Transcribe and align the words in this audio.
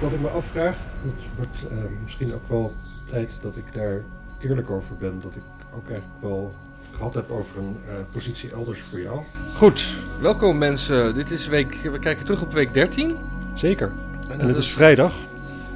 wat 0.00 0.12
ik 0.12 0.20
me 0.20 0.28
afvraag, 0.28 0.76
het 1.02 1.28
wordt 1.36 1.70
eh, 1.70 1.76
misschien 2.02 2.34
ook 2.34 2.48
wel 2.48 2.74
tijd 3.04 3.36
dat 3.40 3.56
ik 3.56 3.64
daar 3.74 4.02
eerlijk 4.38 4.70
over 4.70 4.96
ben. 4.96 5.20
Dat 5.22 5.34
ik 5.34 5.42
ook 5.74 5.88
eigenlijk 5.90 6.20
wel 6.20 6.54
gehad 6.96 7.14
heb 7.14 7.30
over 7.30 7.58
een 7.58 7.76
eh, 7.88 7.94
positie 8.12 8.50
elders 8.52 8.80
voor 8.80 9.00
jou. 9.00 9.20
Goed, 9.54 9.88
welkom 10.20 10.58
mensen. 10.58 11.14
Dit 11.14 11.30
is 11.30 11.46
week, 11.48 11.74
we 11.82 11.98
kijken 11.98 12.24
terug 12.24 12.42
op 12.42 12.52
week 12.52 12.74
13. 12.74 13.16
Zeker. 13.54 13.92
En, 14.30 14.40
En 14.40 14.48
het 14.48 14.56
is 14.56 14.72
vrijdag. 14.72 15.14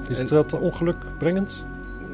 Is 0.09 0.19
En- 0.19 0.27
dat 0.27 0.53
ongelukbrengend? 0.53 1.67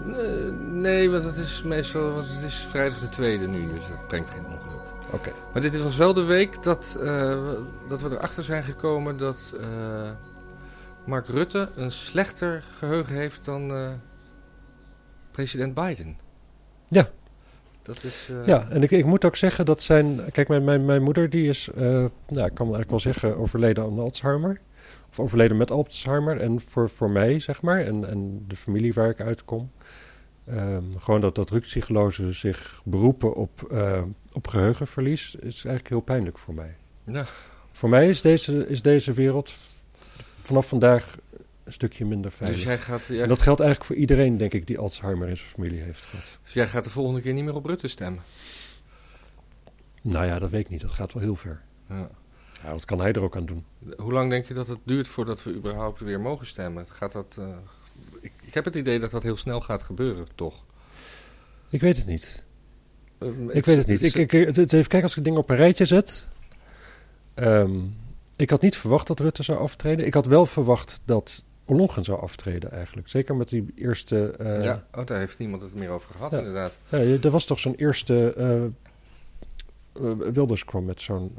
Eh, 0.07 0.15
nee, 0.61 1.11
want 1.11 1.25
het 1.25 1.37
is 1.37 1.63
meestal 1.63 2.13
want 2.13 2.27
het 2.31 2.43
is 2.43 2.67
vrijdag 2.71 2.99
de 2.99 3.09
tweede 3.09 3.47
nu, 3.47 3.73
dus 3.75 3.89
dat 3.89 4.07
brengt 4.07 4.31
geen 4.31 4.45
ongeluk. 4.45 4.81
Oké. 5.11 5.33
Maar 5.53 5.63
dit 5.63 5.83
was 5.83 5.97
wel 5.97 6.15
de 6.15 6.25
week 6.25 6.63
dat, 6.63 6.99
eh, 7.03 7.39
dat 7.89 8.01
we 8.03 8.11
erachter 8.11 8.45
zijn 8.45 8.63
gekomen 8.63 9.17
dat 9.17 9.55
eh, 9.61 9.67
Mark 11.07 11.27
Rutte 11.29 11.69
een 11.77 11.91
slechter 11.91 12.65
geheugen 12.79 13.15
heeft 13.15 13.45
dan 13.45 13.71
eh, 13.75 13.91
president 15.31 15.75
Biden. 15.75 16.19
Ja. 16.89 17.11
Dat 17.83 18.05
is. 18.05 18.29
eh, 18.31 18.47
Ja, 18.47 18.69
en 18.71 18.83
ik, 18.83 18.91
ik 18.91 19.05
moet 19.05 19.25
ook 19.25 19.37
zeggen 19.37 19.65
dat 19.65 19.83
zijn... 19.83 20.21
Kijk, 20.33 20.49
mijn, 20.49 20.65
mijn, 20.65 20.85
mijn 20.85 21.03
moeder 21.03 21.31
die 21.31 21.49
is, 21.49 21.69
eh, 21.75 21.83
nou, 21.83 22.07
ik 22.29 22.55
kan 22.55 22.59
eigenlijk 22.59 22.91
wel 22.91 23.01
zeggen, 23.01 23.37
overleden 23.39 23.85
aan 23.85 23.99
Alzheimer. 23.99 24.61
Of 25.11 25.21
overleden 25.21 25.57
met 25.57 25.71
Alzheimer. 25.71 26.41
En 26.41 26.61
voor, 26.61 26.89
voor 26.91 27.11
mij, 27.11 27.39
zeg 27.41 27.63
maar, 27.63 27.81
en, 27.81 28.09
en 28.09 28.45
de 28.49 28.57
familie 28.57 28.93
waar 28.95 29.09
ik 29.09 29.21
uitkom... 29.21 29.71
ehm, 30.47 30.85
gewoon 30.99 31.21
dat, 31.21 31.35
dat 31.35 31.51
rukpsychologen 31.51 32.35
zich 32.35 32.81
beroepen 32.85 33.35
op, 33.35 33.77
op 34.33 34.47
geheugenverlies... 34.47 35.35
is 35.35 35.55
eigenlijk 35.65 35.89
heel 35.89 36.01
pijnlijk 36.01 36.39
voor 36.39 36.55
mij. 36.55 36.77
Ja. 37.05 37.25
Voor 37.73 37.89
mij 37.89 38.09
is 38.09 38.21
deze, 38.21 38.67
is 38.69 38.83
deze 38.83 39.13
wereld 39.13 39.53
vanaf 40.47 40.69
vandaag 40.69 41.17
een 41.65 41.73
stukje 41.73 42.05
minder 42.05 42.31
veilig. 42.33 42.57
Dus 42.59 42.67
jij 42.67 42.79
gaat, 42.79 43.03
jij, 43.09 43.23
En 43.23 43.29
dat 43.29 43.41
geldt 43.43 43.61
eigenlijk 43.61 43.91
voor 43.91 44.01
iedereen, 44.01 44.37
denk 44.37 44.53
ik, 44.53 44.67
die 44.67 44.79
Alzheimer 44.79 45.29
in 45.29 45.37
zijn 45.37 45.51
familie 45.51 45.81
heeft 45.81 46.05
gehad. 46.05 46.39
dus 46.45 46.53
jij 46.53 46.67
gaat 46.67 46.85
de 46.85 46.91
volgende 46.91 47.21
keer 47.21 47.33
niet 47.33 47.45
meer 47.45 47.55
op 47.55 47.65
Rutte 47.67 47.89
stemmen. 47.89 48.23
Nou 50.03 50.27
ja, 50.27 50.39
dat 50.39 50.51
weet 50.51 50.61
ik 50.61 50.69
niet. 50.69 50.81
Dat 50.81 50.93
gaat 50.93 51.13
wel 51.13 51.23
heel 51.23 51.37
ver. 51.37 51.61
Ja. 51.89 52.09
Ja, 52.63 52.71
wat 52.73 52.85
kan 52.85 53.01
hij 53.01 53.13
er 53.13 53.23
ook 53.23 53.37
aan 53.37 53.47
doen? 53.47 53.65
Hoe 53.97 54.13
lang 54.13 54.31
denk 54.31 54.47
je 54.47 54.55
dat 54.55 54.67
het 54.67 54.79
duurt 54.85 55.09
voordat 55.09 55.43
we 55.43 55.55
überhaupt 55.55 56.01
weer 56.01 56.21
mogen 56.21 56.47
stemmen? 56.47 56.87
Gaat 56.89 57.13
dat, 57.13 57.37
eh, 57.39 57.49
ik, 58.21 58.33
ik 58.43 58.55
heb 58.55 58.65
het 58.65 58.75
idee 58.75 58.99
dat 58.99 59.11
dat 59.11 59.23
heel 59.23 59.37
snel 59.37 59.61
gaat 59.61 59.83
gebeuren, 59.83 60.27
toch? 60.35 60.65
Ik 61.69 61.81
weet 61.81 61.97
het 61.97 62.07
niet. 62.07 62.45
Ehm, 63.19 63.51
Ik 63.51 63.65
weet 63.65 63.77
het 63.77 63.87
niet. 63.87 64.03
Ik, 64.03 64.15
ik, 64.15 64.31
het, 64.31 64.57
het 64.57 64.71
heeft, 64.73 64.89
kijk, 64.89 65.03
als 65.03 65.17
ik 65.17 65.25
dingen 65.25 65.39
op 65.39 65.51
een 65.51 65.57
rijtje 65.57 65.85
zet. 65.85 66.29
ehm, 67.35 67.79
ik 68.37 68.51
had 68.51 68.63
niet 68.63 68.77
verwacht 68.77 69.07
dat 69.07 69.21
Rutte 69.21 69.43
zou 69.43 69.59
aftreden. 69.59 70.07
Ik 70.07 70.15
had 70.15 70.27
wel 70.27 70.47
verwacht 70.47 71.01
dat 71.05 71.45
Ollongren 71.65 72.05
zou 72.05 72.21
aftreden 72.21 72.71
eigenlijk. 72.73 73.09
Zeker 73.09 73.37
met 73.37 73.49
die 73.49 73.67
eerste... 73.75 74.31
eh, 74.31 74.61
ja, 74.63 74.85
oh, 74.95 75.07
daar 75.07 75.19
heeft 75.19 75.39
niemand 75.39 75.63
het 75.63 75.75
meer 75.75 75.91
over 75.91 76.11
gehad, 76.15 76.31
Ja. 76.31 76.39
inderdaad. 76.39 76.79
ja, 76.89 76.99
er 76.99 77.31
was 77.31 77.45
toch 77.45 77.59
zo'n 77.59 77.75
eerste... 77.75 78.33
eh, 78.35 80.11
Wilders 80.33 80.65
kwam 80.65 80.85
met 80.85 81.01
zo'n... 81.01 81.37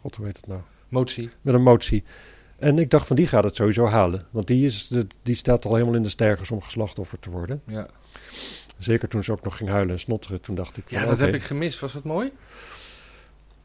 God, 0.00 0.16
hoe 0.16 0.26
heet 0.26 0.36
het 0.36 0.46
nou? 0.46 0.60
Motie. 0.88 1.30
Met 1.40 1.54
een 1.54 1.62
motie. 1.62 2.04
En 2.58 2.78
ik 2.78 2.90
dacht 2.90 3.06
van, 3.06 3.16
die 3.16 3.26
gaat 3.26 3.44
het 3.44 3.54
sowieso 3.56 3.86
halen. 3.86 4.26
Want 4.30 4.46
die, 4.46 4.64
is, 4.66 4.88
de- 4.88 5.06
die 5.22 5.34
staat 5.34 5.64
al 5.64 5.72
helemaal 5.74 5.94
in 5.94 6.02
de 6.02 6.08
stijgers 6.08 6.50
om 6.50 6.62
geslachtoffer 6.62 7.18
te 7.18 7.30
worden. 7.30 7.62
Ja, 7.66 7.86
Zeker 8.78 9.08
toen 9.08 9.24
ze 9.24 9.32
ook 9.32 9.42
nog 9.42 9.56
ging 9.56 9.70
huilen 9.70 9.92
en 9.92 10.00
snotteren. 10.00 10.40
Toen 10.40 10.54
dacht 10.54 10.76
ik 10.76 10.84
van, 10.88 10.98
ja 10.98 11.06
dat 11.06 11.18
heb 11.18 11.34
ik 11.34 11.42
gemist. 11.42 11.80
Was 11.80 11.92
dat 11.92 12.04
mooi? 12.04 12.32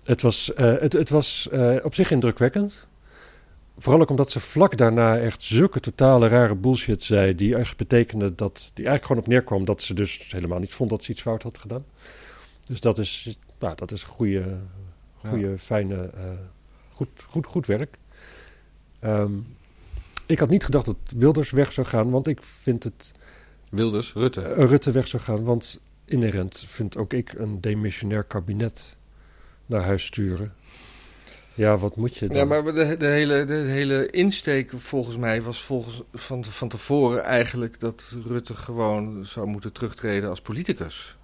Het 0.05 0.21
was, 0.21 0.53
eh, 0.53 0.73
het, 0.79 0.93
het 0.93 1.09
was 1.09 1.49
eh, 1.49 1.75
op 1.83 1.93
zich 1.95 2.11
indrukwekkend. 2.11 2.87
Vooral 3.77 4.01
ook 4.01 4.09
omdat 4.09 4.31
ze 4.31 4.39
vlak 4.39 4.77
daarna 4.77 5.17
echt 5.17 5.41
zulke 5.41 5.79
totale 5.79 6.27
rare 6.27 6.55
bullshit 6.55 7.03
zei. 7.03 7.35
Die 7.35 7.55
echt 7.55 7.77
betekende 7.77 8.35
dat. 8.35 8.71
Die 8.73 8.85
eigenlijk 8.85 9.05
gewoon 9.05 9.21
op 9.21 9.27
neerkwam 9.27 9.65
dat 9.65 9.81
ze 9.81 9.93
dus 9.93 10.31
helemaal 10.31 10.59
niet 10.59 10.73
vond 10.73 10.89
dat 10.89 11.03
ze 11.03 11.11
iets 11.11 11.21
fout 11.21 11.43
had 11.43 11.57
gedaan. 11.57 11.85
Dus 12.67 12.79
dat 12.79 12.97
is, 12.97 13.37
nou, 13.59 13.75
dat 13.75 13.91
is 13.91 14.03
goede, 14.03 14.57
goede 15.25 15.57
fijne. 15.57 15.95
eh, 15.95 16.23
goed, 16.91 17.09
goed, 17.27 17.45
goed 17.45 17.65
werk. 17.65 17.97
Ehm, 18.99 19.31
ik 20.25 20.39
had 20.39 20.49
niet 20.49 20.63
gedacht 20.63 20.85
dat 20.85 20.97
Wilders 21.15 21.49
weg 21.49 21.71
zou 21.71 21.87
gaan, 21.87 22.09
want 22.09 22.27
ik 22.27 22.43
vind 22.43 22.83
het. 22.83 23.11
Wilders, 23.69 24.13
Rutte. 24.13 24.41
Rutte 24.41 24.91
weg 24.91 25.07
zou 25.07 25.23
gaan, 25.23 25.43
want 25.43 25.79
inherent 26.05 26.63
vind 26.67 26.97
ook 26.97 27.13
ik 27.13 27.33
een 27.33 27.61
demissionair 27.61 28.23
kabinet 28.23 28.97
naar 29.65 29.81
huis 29.81 30.05
sturen. 30.05 30.53
Ja, 31.53 31.77
wat 31.77 31.95
moet 31.95 32.17
je 32.17 32.27
dan? 32.27 32.37
Ja, 32.37 32.45
maar 32.45 32.63
de, 32.63 32.97
de, 32.97 33.05
hele, 33.05 33.45
de 33.45 33.53
hele 33.53 34.09
insteek 34.09 34.71
volgens 34.75 35.17
mij 35.17 35.41
was 35.41 35.63
volgens, 35.63 36.01
van, 36.13 36.45
van 36.45 36.67
tevoren 36.67 37.23
eigenlijk 37.23 37.79
dat 37.79 38.15
Rutte 38.27 38.55
gewoon 38.55 39.25
zou 39.25 39.47
moeten 39.47 39.71
terugtreden 39.71 40.29
als 40.29 40.41
politicus. 40.41 41.17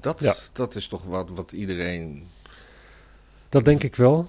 Dat, 0.00 0.20
Ja. 0.20 0.34
dat 0.52 0.74
is 0.74 0.88
toch 0.88 1.04
wat, 1.04 1.30
wat 1.34 1.52
iedereen... 1.52 2.26
Dat 3.48 3.64
denk 3.64 3.82
ik 3.82 3.96
wel. 3.96 4.28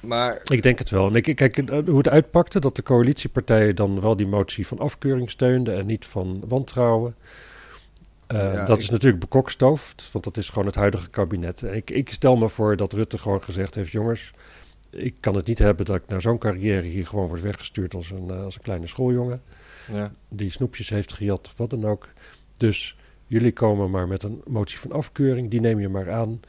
Maar 0.00 0.40
Ik 0.44 0.62
denk 0.62 0.78
het 0.78 0.90
wel. 0.90 1.06
En 1.06 1.14
ik, 1.14 1.36
kijk, 1.36 1.58
eh, 1.58 1.78
hoe 1.86 1.96
het 1.96 2.08
uitpakte, 2.08 2.60
dat 2.60 2.76
de 2.76 2.82
coalitiepartijen 2.82 3.76
dan 3.76 4.00
wel 4.00 4.16
die 4.16 4.26
motie 4.26 4.66
van 4.66 4.78
afkeuring 4.78 5.30
steunden 5.30 5.76
en 5.76 5.86
niet 5.86 6.06
van 6.06 6.42
wantrouwen. 6.48 7.14
Eh, 8.30 8.38
Ja, 8.54 8.64
dat 8.64 8.76
ik- 8.76 8.82
is 8.82 8.90
natuurlijk 8.90 9.20
bekokstoofd, 9.20 10.08
want 10.12 10.24
dat 10.24 10.36
is 10.36 10.48
gewoon 10.48 10.66
het 10.66 10.74
huidige 10.74 11.10
kabinet. 11.10 11.62
Ik, 11.62 11.90
ik 11.90 12.10
stel 12.12 12.36
me 12.36 12.48
voor 12.48 12.76
dat 12.76 12.92
Rutte 12.92 13.18
gewoon 13.18 13.42
gezegd 13.42 13.74
heeft: 13.74 13.90
jongens, 13.90 14.30
ik 14.90 15.14
kan 15.20 15.34
het 15.34 15.46
niet 15.46 15.58
hebben 15.58 15.86
dat 15.86 15.96
ik 15.96 16.02
naar 16.06 16.20
zo'n 16.20 16.38
carrière 16.38 16.86
hier 16.86 17.06
gewoon 17.06 17.26
word 17.28 17.40
weggestuurd 17.40 17.94
als 17.94 18.10
een, 18.10 18.30
eh, 18.30 18.42
als 18.44 18.54
een 18.54 18.62
kleine 18.62 18.86
schooljongen. 18.86 19.42
ja, 19.92 20.12
die 20.28 20.50
snoepjes 20.50 20.88
heeft 20.88 21.12
gejat 21.12 21.46
of 21.46 21.56
wat 21.56 21.70
dan 21.70 21.84
ook. 21.84 22.08
Dus 22.56 22.96
jullie 23.26 23.52
komen 23.52 23.90
maar 23.90 24.08
met 24.08 24.22
een 24.22 24.42
motie 24.46 24.78
van 24.78 24.92
afkeuring, 24.92 25.50
die 25.50 25.60
neem 25.60 25.80
je 25.80 25.88
maar 25.88 26.12
aan. 26.12 26.40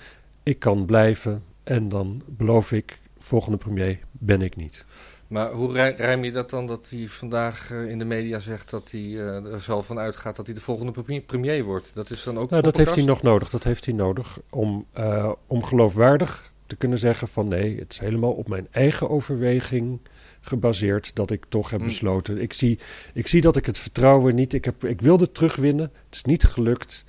Ik 0.44 0.60
kan 0.60 0.86
blijven 0.86 1.44
en 1.64 1.90
dan 1.90 2.22
beloof 2.28 2.72
ik, 2.72 2.98
volgende 3.18 3.58
premier 3.58 4.00
ben 4.12 4.42
ik 4.42 4.56
niet. 4.56 4.86
Maar 5.32 5.52
hoe 5.52 5.74
rij- 5.74 5.96
rijm 5.98 6.24
je 6.24 6.32
dat 6.32 6.50
dan 6.50 6.66
dat 6.68 6.90
hij 6.90 7.08
vandaag 7.08 7.72
eh, 7.72 7.86
in 7.86 8.00
de 8.00 8.06
media 8.06 8.40
zegt 8.40 8.70
dat 8.70 8.92
hij 8.92 9.02
eh, 9.02 9.46
er 9.54 9.60
zal 9.60 9.84
van 9.84 10.00
uitgaat 10.00 10.36
dat 10.36 10.46
hij 10.46 10.56
de 10.56 10.62
volgende 10.62 11.22
premier- 11.26 11.64
wordt? 11.64 11.92
Dat 11.94 12.10
is 12.12 12.24
dan 12.24 12.38
ook 12.38 12.50
Nou, 12.50 12.62
dat 12.62 12.78
heeft 12.78 12.96
hij 12.96 13.04
nog 13.04 13.22
nodig. 13.22 13.50
Dat 13.50 13.64
heeft 13.64 13.86
hij 13.86 13.94
nodig 13.94 14.40
om, 14.50 14.86
eh, 14.94 15.32
om 15.48 15.64
geloofwaardig 15.64 16.52
te 16.68 16.76
kunnen 16.76 17.00
zeggen 17.00 17.28
van 17.28 17.48
nee, 17.48 17.80
het 17.80 17.92
is 17.92 18.00
helemaal 18.00 18.32
op 18.32 18.48
mijn 18.48 18.68
eigen 18.72 19.10
overweging 19.10 20.00
gebaseerd 20.42 21.16
dat 21.16 21.32
ik 21.32 21.46
toch 21.50 21.70
heb 21.70 21.80
Mm. 21.80 21.86
besloten. 21.86 22.42
Ik 22.42 22.54
zie, 22.54 22.80
ik 23.14 23.28
zie 23.28 23.42
dat 23.42 23.56
ik 23.56 23.66
het 23.66 23.78
vertrouwen 23.78 24.36
niet. 24.36 24.54
Ik, 24.54 24.66
heb, 24.66 24.86
ik 24.86 25.02
wilde 25.02 25.32
terugwinnen. 25.32 25.92
Het 26.06 26.16
is 26.16 26.24
niet 26.24 26.44
gelukt. 26.44 27.04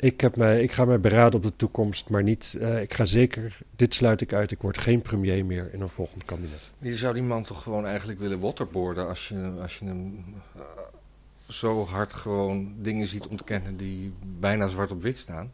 Ik, 0.00 0.20
heb 0.20 0.36
mij, 0.36 0.62
ik 0.62 0.72
ga 0.72 0.84
mij 0.84 1.00
beraden 1.00 1.34
op 1.34 1.42
de 1.42 1.56
toekomst, 1.56 2.08
maar 2.08 2.22
niet. 2.22 2.56
eh, 2.60 2.80
ik 2.80 2.94
ga 2.94 3.04
zeker. 3.04 3.58
Dit 3.76 3.94
sluit 3.94 4.20
ik 4.20 4.32
uit. 4.32 4.50
Ik 4.50 4.60
word 4.60 4.78
geen 4.78 5.02
premier 5.02 5.44
meer 5.46 5.70
in 5.72 5.80
een 5.80 5.88
volgend 5.88 6.24
kabinet. 6.24 6.70
Je 6.78 6.96
zou 6.96 7.14
die 7.14 7.22
man 7.22 7.42
toch 7.42 7.62
gewoon 7.62 7.86
eigenlijk 7.86 8.18
willen 8.18 8.40
waterboarden 8.40 9.08
als 9.08 9.28
je, 9.28 9.52
als 9.60 9.78
je 9.78 9.84
hem 9.84 10.24
eh, 10.56 10.60
zo 11.48 11.84
hard 11.84 12.12
gewoon 12.12 12.74
dingen 12.78 13.06
ziet 13.06 13.26
ontkennen 13.26 13.76
die 13.76 14.12
bijna 14.38 14.66
zwart 14.66 14.90
op 14.90 15.02
wit 15.02 15.16
staan. 15.16 15.52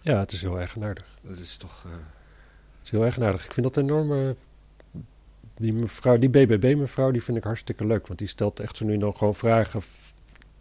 Ja, 0.00 0.18
het 0.18 0.32
is 0.32 0.40
heel 0.42 0.58
eigenaardig. 0.58 1.06
Dat 1.20 1.38
is 1.38 1.56
toch... 1.56 1.84
eh, 1.86 1.90
Het 1.92 2.84
is 2.84 2.90
heel 2.90 3.02
eigenaardig. 3.02 3.44
Ik 3.44 3.52
vind 3.52 3.66
dat 3.74 3.76
enorm. 3.84 4.12
eh, 4.12 4.30
die 5.56 5.72
mevrouw, 5.72 6.18
die 6.18 6.28
BBB-mevrouw, 6.30 7.10
die 7.10 7.22
vind 7.22 7.36
ik 7.36 7.44
hartstikke 7.44 7.86
leuk. 7.86 8.06
Want 8.06 8.18
die 8.18 8.28
stelt 8.28 8.60
echt 8.60 8.76
zo 8.76 8.84
nu 8.84 8.92
en 8.92 8.98
dan 8.98 9.16
gewoon 9.16 9.34
vragen. 9.34 9.82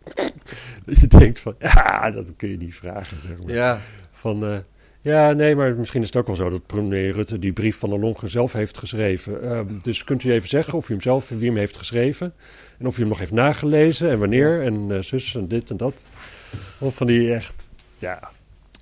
dat 0.86 1.00
je 1.00 1.08
denkt 1.08 1.40
van, 1.40 1.56
ja, 1.60 2.12
dat 2.12 2.34
kun 2.38 2.50
je 2.50 2.58
niet 2.58 2.76
vragen, 2.76 3.18
zeg 3.28 3.38
maar. 3.46 3.56
ja, 3.56 3.80
Van, 4.12 4.46
eh, 4.46 4.58
ja, 5.02 5.32
nee, 5.32 5.56
maar 5.56 5.76
misschien 5.76 6.02
is 6.02 6.08
het 6.08 6.16
ook 6.16 6.28
wel 6.28 6.36
zo 6.36 6.50
dat 6.50 6.66
premier 6.66 7.12
Rutte 7.12 7.40
die 7.40 7.54
brief 7.54 7.78
van 7.80 7.90
de 7.90 8.00
Longe 8.00 8.28
zelf 8.28 8.54
heeft 8.54 8.78
geschreven. 8.78 9.44
Ehm, 9.44 9.66
dus 9.84 10.04
kunt 10.04 10.24
u 10.24 10.32
even 10.32 10.50
zeggen 10.50 10.74
of 10.74 10.90
u 10.90 10.94
hem 10.94 11.02
zelf, 11.02 11.30
wie 11.30 11.48
hem 11.48 11.58
heeft 11.58 11.78
geschreven. 11.78 12.34
En 12.80 12.88
of 12.88 12.96
u 12.98 13.00
hem 13.00 13.10
nog 13.10 13.20
heeft 13.20 13.32
nagelezen 13.32 14.10
en 14.10 14.20
wanneer 14.20 14.62
en 14.62 14.86
eh, 14.92 15.00
zus 15.02 15.36
en 15.36 15.48
dit 15.48 15.70
en 15.70 15.78
dat. 15.78 16.06
Of 16.80 16.96
van 16.96 17.08
die 17.08 17.34
echt, 17.34 17.70
ja, 17.98 18.30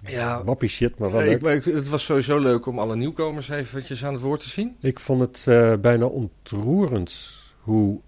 ja 0.05 0.43
wappie 0.43 0.69
shit, 0.69 0.97
maar 0.99 1.11
wel 1.11 1.19
Ja, 1.21 1.25
leuk. 1.25 1.35
ik, 1.35 1.41
maar 1.41 1.53
ik- 1.53 1.63
het 1.63 1.89
was 1.89 2.03
sowieso 2.03 2.39
leuk 2.39 2.65
om 2.65 2.79
alle 2.79 2.95
nieuwkomers 2.95 3.49
eventjes 3.49 4.05
aan 4.05 4.13
het 4.13 4.21
woord 4.21 4.39
te 4.41 4.49
zien. 4.49 4.75
Ik 4.81 4.99
vond 4.99 5.21
het 5.21 5.43
eh, 5.47 5.73
bijna 5.81 6.05
ontroerend 6.05 7.37
hoe 7.59 7.99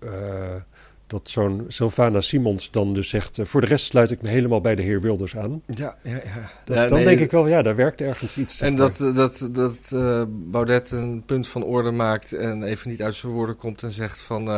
dat 1.11 1.29
zo'n 1.29 1.65
Sylvana 1.67 2.21
Simons 2.21 2.71
dan 2.71 2.93
dus 2.93 3.09
zegt... 3.09 3.39
eh, 3.39 3.45
voor 3.45 3.61
de 3.61 3.67
rest 3.67 3.85
sluit 3.85 4.11
ik 4.11 4.21
me 4.21 4.29
helemaal 4.29 4.61
bij 4.61 4.75
de 4.75 4.81
heer 4.81 5.01
Wilders 5.01 5.37
aan. 5.37 5.61
Ja, 5.65 5.95
ja, 6.03 6.11
ja. 6.11 6.51
Dat- 6.65 6.75
Ja, 6.77 6.83
dan 6.87 6.93
nee, 6.97 7.05
denk 7.05 7.19
ik 7.19 7.31
wel, 7.31 7.47
ja, 7.47 7.61
daar 7.61 7.75
werkt 7.75 8.01
ergens 8.01 8.37
iets. 8.37 8.61
En 8.61 8.73
maar. 8.73 8.91
dat, 8.99 9.15
dat, 9.15 9.49
dat 9.51 9.75
eh, 9.93 10.23
Baudet 10.27 10.91
een 10.91 11.23
punt 11.25 11.47
van 11.47 11.63
orde 11.63 11.91
maakt 11.91 12.33
en 12.33 12.63
even 12.63 12.89
niet 12.89 13.01
uit 13.01 13.15
zijn 13.15 13.31
woorden 13.31 13.55
komt 13.55 13.83
en 13.83 13.91
zegt 13.91 14.21
van... 14.21 14.47
eh, 14.49 14.57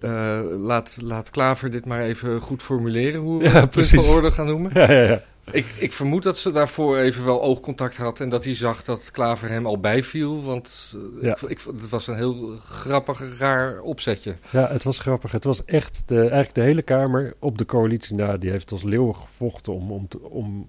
eh, 0.00 0.44
laat, 0.60 0.96
laat 1.02 1.30
Klaver 1.30 1.70
dit 1.70 1.86
maar 1.86 2.00
even 2.02 2.40
goed 2.40 2.62
formuleren, 2.62 3.20
hoe 3.20 3.38
we 3.38 3.44
Ja, 3.44 3.60
het 3.60 3.70
punt 3.70 3.88
van 3.88 4.04
orde 4.04 4.30
gaan 4.30 4.46
noemen. 4.46 4.70
Ja, 4.74 4.92
ja, 4.92 5.02
ja. 5.02 5.22
Ik, 5.52 5.66
ik 5.78 5.92
vermoed 5.92 6.22
dat 6.22 6.38
ze 6.38 6.50
daarvoor 6.50 6.96
even 6.96 7.24
wel 7.24 7.42
oogcontact 7.42 7.96
had 7.96 8.20
en 8.20 8.28
dat 8.28 8.44
hij 8.44 8.54
zag 8.54 8.84
dat 8.84 9.10
Klaver 9.10 9.48
hem 9.48 9.66
al 9.66 9.78
bijviel. 9.80 10.42
Want 10.42 10.94
eh, 10.94 11.22
Ja. 11.22 11.32
ik, 11.32 11.40
ik, 11.50 11.60
het 11.60 11.88
was 11.88 12.06
een 12.06 12.16
heel 12.16 12.56
grappig, 12.64 13.38
raar 13.38 13.80
opzetje. 13.80 14.36
Ja, 14.50 14.68
het 14.68 14.84
was 14.84 14.98
grappig. 14.98 15.32
Het 15.32 15.44
was 15.44 15.64
echt 15.64 16.02
de, 16.06 16.18
eigenlijk 16.20 16.54
de 16.54 16.60
hele 16.60 16.82
Kamer 16.82 17.34
op 17.38 17.58
de 17.58 17.66
coalitie 17.66 18.14
na. 18.16 18.36
Die 18.36 18.50
heeft 18.50 18.70
als 18.70 18.82
leeuwen 18.82 19.16
gevochten 19.16 19.72
om, 19.72 19.92
om, 19.92 20.08
te- 20.08 20.20
om 20.20 20.66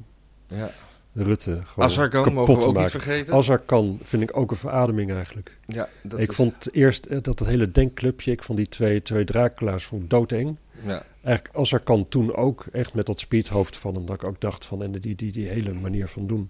Ja. 0.48 0.70
Rutte 1.14 1.60
gewoon 1.66 2.10
kapot 2.10 2.34
mogen 2.34 2.56
we 2.58 2.66
ook 2.66 2.78
niet 2.78 2.90
vergeten. 2.90 3.34
Als 3.34 3.50
er 3.50 3.58
kan, 3.60 4.00
vind 4.04 4.22
ik 4.24 4.38
ook 4.38 4.52
een 4.52 4.58
verademing 4.58 5.12
eigenlijk. 5.12 5.58
ja, 5.66 5.88
dat 6.04 6.20
ik 6.20 6.30
is- 6.30 6.36
vond 6.36 6.68
eerst 6.72 7.06
eh, 7.06 7.18
dat 7.22 7.40
het 7.40 7.48
hele 7.48 7.72
denkclubje, 7.72 8.32
ik 8.32 8.44
vond 8.44 8.58
die 8.58 8.68
twee, 8.68 9.02
twee 9.02 9.24
Dracula's 9.24 9.84
vond 9.86 10.10
doodeng. 10.10 10.58
Ja. 10.86 11.04
Eigenlijk 11.24 11.56
als 11.56 11.72
er 11.72 11.80
kan 11.80 12.08
toen 12.08 12.36
ook 12.36 12.66
echt 12.72 12.94
met 12.94 13.06
dat 13.06 13.20
speedhoofd 13.20 13.78
van 13.78 13.96
hem, 13.96 14.06
dat 14.06 14.16
ik 14.22 14.28
ook 14.28 14.42
dacht 14.42 14.66
van 14.66 14.84
en 14.84 14.92
die, 14.92 15.16
die, 15.16 15.32
die 15.32 15.48
hele 15.48 15.74
manier 15.74 16.08
van 16.08 16.28
doen. 16.28 16.50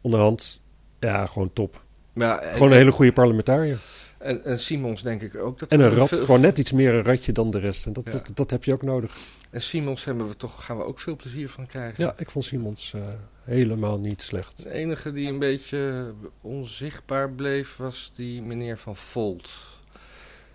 Onderhand, 0.00 0.60
ja, 1.00 1.26
gewoon 1.26 1.52
top. 1.52 1.84
Ja, 2.14 2.40
en, 2.40 2.52
Gewoon 2.54 2.70
een 2.70 2.76
hele 2.76 2.90
goede 2.92 3.12
parlementariër. 3.12 3.78
en, 4.18 4.44
en 4.44 4.58
Simons 4.58 5.02
denk 5.02 5.22
ik 5.22 5.34
ook. 5.36 5.58
Dat 5.58 5.68
En 5.72 5.80
een 5.80 5.90
rat, 5.90 6.08
veel- 6.08 6.24
gewoon 6.24 6.40
net 6.40 6.58
iets 6.58 6.72
meer 6.72 6.94
een 6.94 7.02
ratje 7.04 7.32
dan 7.32 7.50
de 7.50 7.58
rest. 7.58 7.86
En 7.86 7.92
dat, 7.92 8.04
Ja. 8.04 8.12
dat, 8.12 8.30
dat 8.34 8.50
heb 8.50 8.64
je 8.64 8.72
ook 8.72 8.82
nodig. 8.82 9.16
En 9.50 9.60
Simons 9.60 10.04
hebben 10.04 10.28
we 10.28 10.36
toch, 10.36 10.64
gaan 10.64 10.76
we 10.76 10.84
ook 10.84 11.00
veel 11.00 11.16
plezier 11.16 11.48
van 11.48 11.66
krijgen. 11.66 12.04
Ja, 12.04 12.14
ik 12.18 12.30
vond 12.30 12.44
Simons 12.44 12.92
eh, 12.94 13.02
helemaal 13.44 13.98
niet 13.98 14.22
slecht. 14.22 14.62
De 14.62 14.70
enige 14.70 15.12
die 15.12 15.28
een 15.28 15.38
beetje 15.38 16.12
onzichtbaar 16.40 17.30
bleef 17.30 17.76
was 17.76 18.12
die 18.14 18.42
meneer 18.42 18.78
van 18.78 18.96
Volt. 18.96 19.50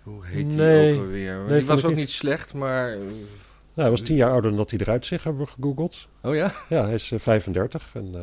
Hoe 0.02 0.26
heet 0.26 0.48
die 0.48 0.58
Nee, 0.58 0.94
ook 0.94 1.00
alweer? 1.04 1.38
nee, 1.44 1.58
die 1.58 1.66
was 1.66 1.82
ook 1.84 1.90
niet. 1.90 1.98
niet 1.98 2.10
slecht, 2.10 2.54
maar... 2.54 2.88
eh, 2.92 2.98
Nou, 2.98 3.08
hij 3.74 3.90
was 3.90 4.02
tien 4.02 4.16
jaar 4.16 4.30
ouder 4.30 4.50
dan 4.50 4.58
dat 4.58 4.70
hij 4.70 4.78
eruit 4.80 5.06
zich 5.06 5.22
hebben 5.24 5.42
we 5.44 5.48
gegoogeld. 5.50 6.08
Oh 6.22 6.34
ja? 6.34 6.52
Ja, 6.68 6.84
hij 6.84 6.94
is 6.94 7.10
eh, 7.12 7.18
35. 7.18 7.90
En, 7.94 8.14
eh, 8.14 8.20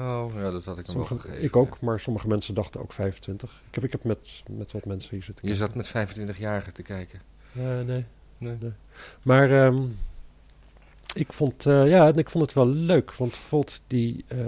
Oh, 0.00 0.32
ja, 0.34 0.50
dat 0.50 0.64
had 0.64 0.78
ik 0.78 0.86
hem 0.86 0.96
wel 0.96 1.06
sommige- 1.06 1.26
gegeven. 1.28 1.44
ik 1.46 1.56
ook, 1.56 1.80
maar 1.80 2.00
sommige 2.00 2.28
mensen 2.28 2.54
dachten 2.54 2.80
ook 2.80 2.92
25. 2.92 3.62
Ik 3.68 3.74
heb, 3.74 3.84
ik 3.84 3.92
heb 3.92 4.04
met, 4.04 4.42
met 4.50 4.72
wat 4.72 4.84
mensen 4.84 5.10
hier 5.10 5.22
zitten 5.22 5.48
Je 5.48 5.54
zat 5.54 5.74
met 5.74 5.88
25-jarigen 5.88 6.72
te 6.72 6.82
kijken. 6.82 7.20
Eh, 7.52 7.80
nee. 7.86 8.04
Nee. 8.38 8.56
Maar 9.22 9.64
ehm, 9.66 9.82
ik, 11.14 11.32
vond, 11.32 11.66
eh, 11.66 11.88
ja, 11.88 12.12
ik 12.14 12.30
vond 12.30 12.44
het 12.44 12.52
wel 12.54 12.68
leuk, 12.68 13.12
want 13.14 13.36
Volt 13.36 13.82
die, 13.86 14.24
eh, 14.28 14.38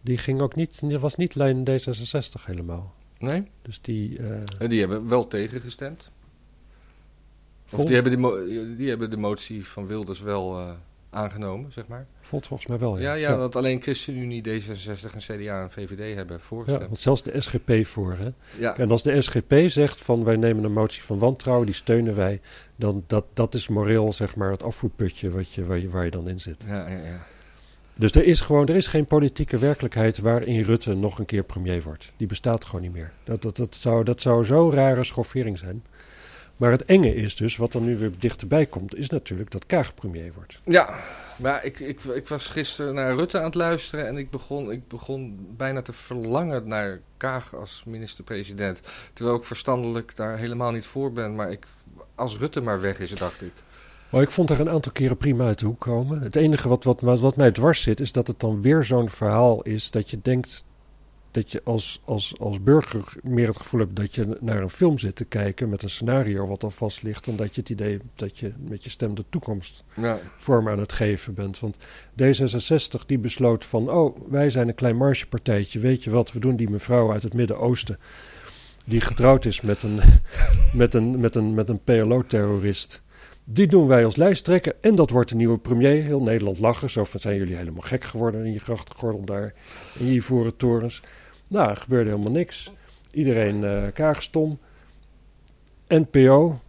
die 0.00 0.18
ging 0.18 0.40
ook 0.40 0.54
niet, 0.54 0.80
die 0.88 0.98
was 0.98 1.14
niet 1.16 1.34
lijn 1.34 1.64
D66 1.70 2.44
helemaal. 2.44 2.94
Nee? 3.20 3.44
Dus 3.62 3.80
die, 3.80 4.18
eh 4.18 4.26
En 4.58 4.68
die 4.68 4.80
hebben 4.80 5.08
wel 5.08 5.26
tegengestemd. 5.26 6.10
Of 7.72 7.84
die 7.84 7.94
hebben, 7.94 8.12
de 8.12 8.18
mo- 8.18 8.44
die 8.76 8.88
hebben 8.88 9.10
de 9.10 9.16
motie 9.16 9.66
van 9.66 9.86
Wilders 9.86 10.20
wel 10.20 10.58
eh, 10.58 10.70
aangenomen, 11.10 11.72
zeg 11.72 11.86
maar. 11.86 12.06
Volt 12.20 12.46
volgens 12.46 12.68
mij 12.68 12.78
wel, 12.78 12.98
Ja, 12.98 13.12
ja. 13.14 13.30
ja, 13.30 13.36
want 13.36 13.56
alleen 13.56 13.82
ChristenUnie, 13.82 14.42
D66 14.48 15.12
en 15.14 15.18
CDA 15.18 15.62
en 15.62 15.70
VVD 15.70 16.14
hebben 16.16 16.36
Ja, 16.36 16.42
voorgestemd. 16.42 16.86
want 16.86 17.00
zelfs 17.00 17.22
de 17.22 17.40
SGP 17.40 17.86
voor, 17.86 18.16
hè. 18.18 18.28
Ja, 18.58 18.76
En 18.76 18.90
als 18.90 19.02
de 19.02 19.22
SGP 19.22 19.54
zegt 19.66 20.00
van 20.00 20.24
wij 20.24 20.36
nemen 20.36 20.64
een 20.64 20.72
motie 20.72 21.02
van 21.02 21.18
wantrouwen, 21.18 21.66
die 21.66 21.74
steunen 21.74 22.14
wij, 22.14 22.40
dan 22.76 23.04
dat, 23.06 23.24
dat 23.32 23.54
is 23.54 23.68
moreel 23.68 24.12
zeg 24.12 24.34
maar 24.36 24.50
het 24.50 24.62
afvoerputje 24.62 25.30
wat 25.30 25.48
je, 25.52 25.64
waar, 25.64 25.78
je, 25.78 25.88
waar 25.90 26.04
je 26.04 26.10
dan 26.10 26.28
in 26.28 26.40
zit. 26.40 26.64
ja, 26.68 26.88
ja, 26.88 26.96
ja. 27.04 27.26
Dus 28.00 28.12
er 28.12 28.24
is 28.24 28.40
gewoon, 28.40 28.66
er 28.66 28.76
is 28.76 28.86
geen 28.86 29.06
politieke 29.06 29.58
werkelijkheid 29.58 30.18
waarin 30.18 30.62
Rutte 30.62 30.94
nog 30.94 31.18
een 31.18 31.24
keer 31.24 31.42
premier 31.42 31.82
wordt. 31.82 32.12
Die 32.16 32.26
bestaat 32.26 32.64
gewoon 32.64 32.80
niet 32.80 32.92
meer. 32.92 33.12
Dat, 33.24 33.42
dat, 33.42 33.56
dat, 33.56 33.74
zou, 33.74 34.04
dat 34.04 34.20
zou 34.20 34.44
zo'n 34.44 34.72
rare 34.72 35.04
schoffering 35.04 35.58
zijn. 35.58 35.84
Maar 36.56 36.70
het 36.70 36.84
enge 36.84 37.14
is 37.14 37.36
dus, 37.36 37.56
wat 37.56 37.74
er 37.74 37.80
nu 37.80 37.96
weer 37.96 38.10
dichterbij 38.18 38.66
komt, 38.66 38.96
is 38.96 39.08
natuurlijk 39.08 39.50
dat 39.50 39.66
Kaag 39.66 39.94
premier 39.94 40.32
wordt. 40.34 40.60
Ja, 40.64 40.94
maar 41.36 41.64
ik, 41.64 41.80
ik, 41.80 42.00
ik 42.04 42.28
was 42.28 42.46
gisteren 42.46 42.94
naar 42.94 43.14
Rutte 43.14 43.38
aan 43.38 43.44
het 43.44 43.54
luisteren 43.54 44.06
en 44.06 44.16
ik 44.16 44.30
begon, 44.30 44.72
ik 44.72 44.88
begon 44.88 45.46
bijna 45.56 45.82
te 45.82 45.92
verlangen 45.92 46.68
naar 46.68 47.00
Kaag 47.16 47.54
als 47.54 47.82
minister-president. 47.86 48.80
Terwijl 49.12 49.36
ik 49.36 49.44
verstandelijk 49.44 50.16
daar 50.16 50.38
helemaal 50.38 50.72
niet 50.72 50.86
voor 50.86 51.12
ben, 51.12 51.34
maar 51.34 51.50
ik, 51.50 51.66
als 52.14 52.38
Rutte 52.38 52.60
maar 52.60 52.80
weg 52.80 52.98
is, 53.00 53.10
dacht 53.10 53.42
ik. 53.42 53.52
Maar 54.10 54.22
ik 54.22 54.30
vond 54.30 54.50
er 54.50 54.60
een 54.60 54.70
aantal 54.70 54.92
keren 54.92 55.16
prima 55.16 55.44
uit 55.44 55.58
de 55.58 55.66
hoek 55.66 55.80
komen. 55.80 56.22
Het 56.22 56.36
enige 56.36 56.68
wat, 56.68 56.84
wat, 56.84 57.00
wat, 57.00 57.36
mij 57.36 57.50
dwars 57.50 57.82
zit, 57.82 58.00
is 58.00 58.12
dat 58.12 58.26
het 58.26 58.40
dan 58.40 58.62
weer 58.62 58.84
zo'n 58.84 59.10
verhaal 59.10 59.62
is 59.62 59.90
dat 59.90 60.10
je 60.10 60.18
denkt 60.22 60.64
dat 61.30 61.52
je 61.52 61.60
als, 61.64 62.00
als, 62.04 62.34
als 62.38 62.62
burger 62.62 63.04
meer 63.22 63.46
het 63.46 63.56
gevoel 63.56 63.80
hebt 63.80 63.96
dat 63.96 64.14
je 64.14 64.36
naar 64.40 64.62
een 64.62 64.70
film 64.70 64.98
zit 64.98 65.16
te 65.16 65.24
kijken 65.24 65.68
met 65.68 65.82
een 65.82 65.90
scenario 65.90 66.46
wat 66.46 66.64
al 66.64 66.70
vast 66.70 67.02
ligt, 67.02 67.24
dan 67.24 67.36
dat 67.36 67.54
je 67.54 67.60
het 67.60 67.70
idee 67.70 68.00
dat 68.14 68.38
je 68.38 68.52
met 68.68 68.84
je 68.84 68.90
stem 68.90 69.14
de 69.14 69.24
toekomst 69.28 69.84
Ja, 69.96 70.18
vorm 70.36 70.68
aan 70.68 70.78
het 70.78 70.92
geven 70.92 71.34
bent. 71.34 71.60
Want 71.60 71.76
D66 72.22 73.06
die 73.06 73.18
besloot 73.18 73.64
van, 73.64 73.90
oh, 73.90 74.16
wij 74.28 74.50
zijn 74.50 74.68
een 74.68 74.74
klein 74.74 74.96
margepartijtje, 74.96 75.78
weet 75.78 76.04
je 76.04 76.10
wat, 76.10 76.32
we 76.32 76.38
doen 76.38 76.56
die 76.56 76.70
mevrouw 76.70 77.12
uit 77.12 77.22
het 77.22 77.34
Midden-Oosten, 77.34 77.98
die 78.84 79.00
getrouwd 79.00 79.44
is 79.44 79.60
met 79.60 79.82
een, 79.82 80.00
met 80.72 80.94
een, 80.94 81.20
met 81.20 81.34
een, 81.34 81.54
met 81.54 81.68
een 81.68 81.80
PLO-terrorist. 81.84 83.02
Die 83.52 83.66
doen 83.66 83.86
wij 83.86 84.04
als 84.04 84.16
lijsttrekker 84.16 84.76
en 84.80 84.94
dat 84.94 85.10
wordt 85.10 85.28
de 85.28 85.36
nieuwe 85.36 85.58
premier. 85.58 86.02
Heel 86.02 86.22
Nederland 86.22 86.58
lachen, 86.58 86.90
zo 86.90 87.04
van 87.04 87.20
zijn 87.20 87.36
jullie 87.36 87.56
helemaal 87.56 87.80
gek 87.80 88.04
geworden 88.04 88.44
in 88.44 88.52
je 88.52 88.60
grachtengordel 88.60 89.24
daar, 89.24 89.54
in 89.98 90.06
je 90.06 90.12
ivoren 90.12 90.56
torens. 90.56 91.02
Nou, 91.48 91.70
er 91.70 91.76
gebeurde 91.76 92.10
helemaal 92.10 92.32
niks. 92.32 92.72
Iedereen 93.12 93.64
eh 93.64 93.82
kaagstom. 93.94 94.58
NPO, 95.88 96.60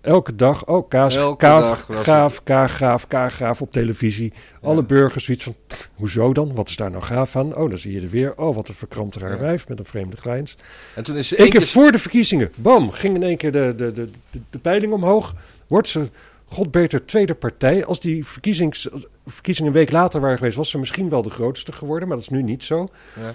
elke 0.00 0.34
dag, 0.34 0.66
oh, 0.66 0.88
kaas, 0.88 1.16
Elke 1.16 1.36
kaaf, 1.36 1.86
dag 1.86 2.04
gaaf, 2.04 2.42
kaag, 2.42 2.76
gaaf, 2.76 3.06
kaag, 3.06 3.36
gaaf 3.36 3.62
op 3.62 3.72
televisie. 3.72 4.32
Alle 4.62 4.82
burgers 4.82 5.24
zoiets 5.24 5.44
van, 5.44 5.54
pff, 5.66 5.90
hoezo 5.94 6.32
dan? 6.32 6.54
Wat 6.54 6.68
is 6.68 6.76
daar 6.76 6.90
nou 6.90 7.02
gaaf 7.02 7.36
aan? 7.36 7.56
Oh, 7.56 7.68
dan 7.68 7.78
zie 7.78 7.92
je 7.92 8.00
er 8.00 8.08
weer. 8.08 8.36
Oh, 8.38 8.54
wat 8.54 8.68
een 8.68 8.74
verkrampte 8.74 9.18
raar 9.18 9.30
Ja. 9.30 9.38
wijf 9.38 9.68
met 9.68 9.78
een 9.78 9.84
vreemde 9.84 10.16
grijns. 10.16 10.56
En 10.94 11.04
toen 11.04 11.16
is 11.16 11.34
één 11.34 11.50
keer 11.50 11.60
keer... 11.60 11.68
voor 11.68 11.92
de 11.92 11.98
verkiezingen, 11.98 12.52
bam, 12.54 12.90
ging 12.90 13.14
in 13.14 13.22
één 13.22 13.36
keer 13.36 13.52
de, 13.52 13.72
de, 13.76 13.92
de, 13.92 14.08
de, 14.30 14.40
de 14.50 14.58
peiling 14.58 14.92
omhoog. 14.92 15.34
Wordt 15.66 15.88
ze, 15.88 16.08
god 16.44 16.70
beter, 16.70 17.04
tweede 17.04 17.34
partij. 17.34 17.84
Als 17.84 18.00
die 18.00 18.26
verkiezings, 18.26 18.88
verkiezingen 19.26 19.72
een 19.72 19.78
week 19.78 19.90
later 19.90 20.20
waren 20.20 20.38
geweest, 20.38 20.56
was 20.56 20.70
ze 20.70 20.78
misschien 20.78 21.08
wel 21.08 21.22
de 21.22 21.30
grootste 21.30 21.72
geworden. 21.72 22.08
Maar 22.08 22.16
dat 22.16 22.26
is 22.26 22.32
nu 22.32 22.42
niet 22.42 22.62
zo. 22.62 22.88
Ja. 23.20 23.34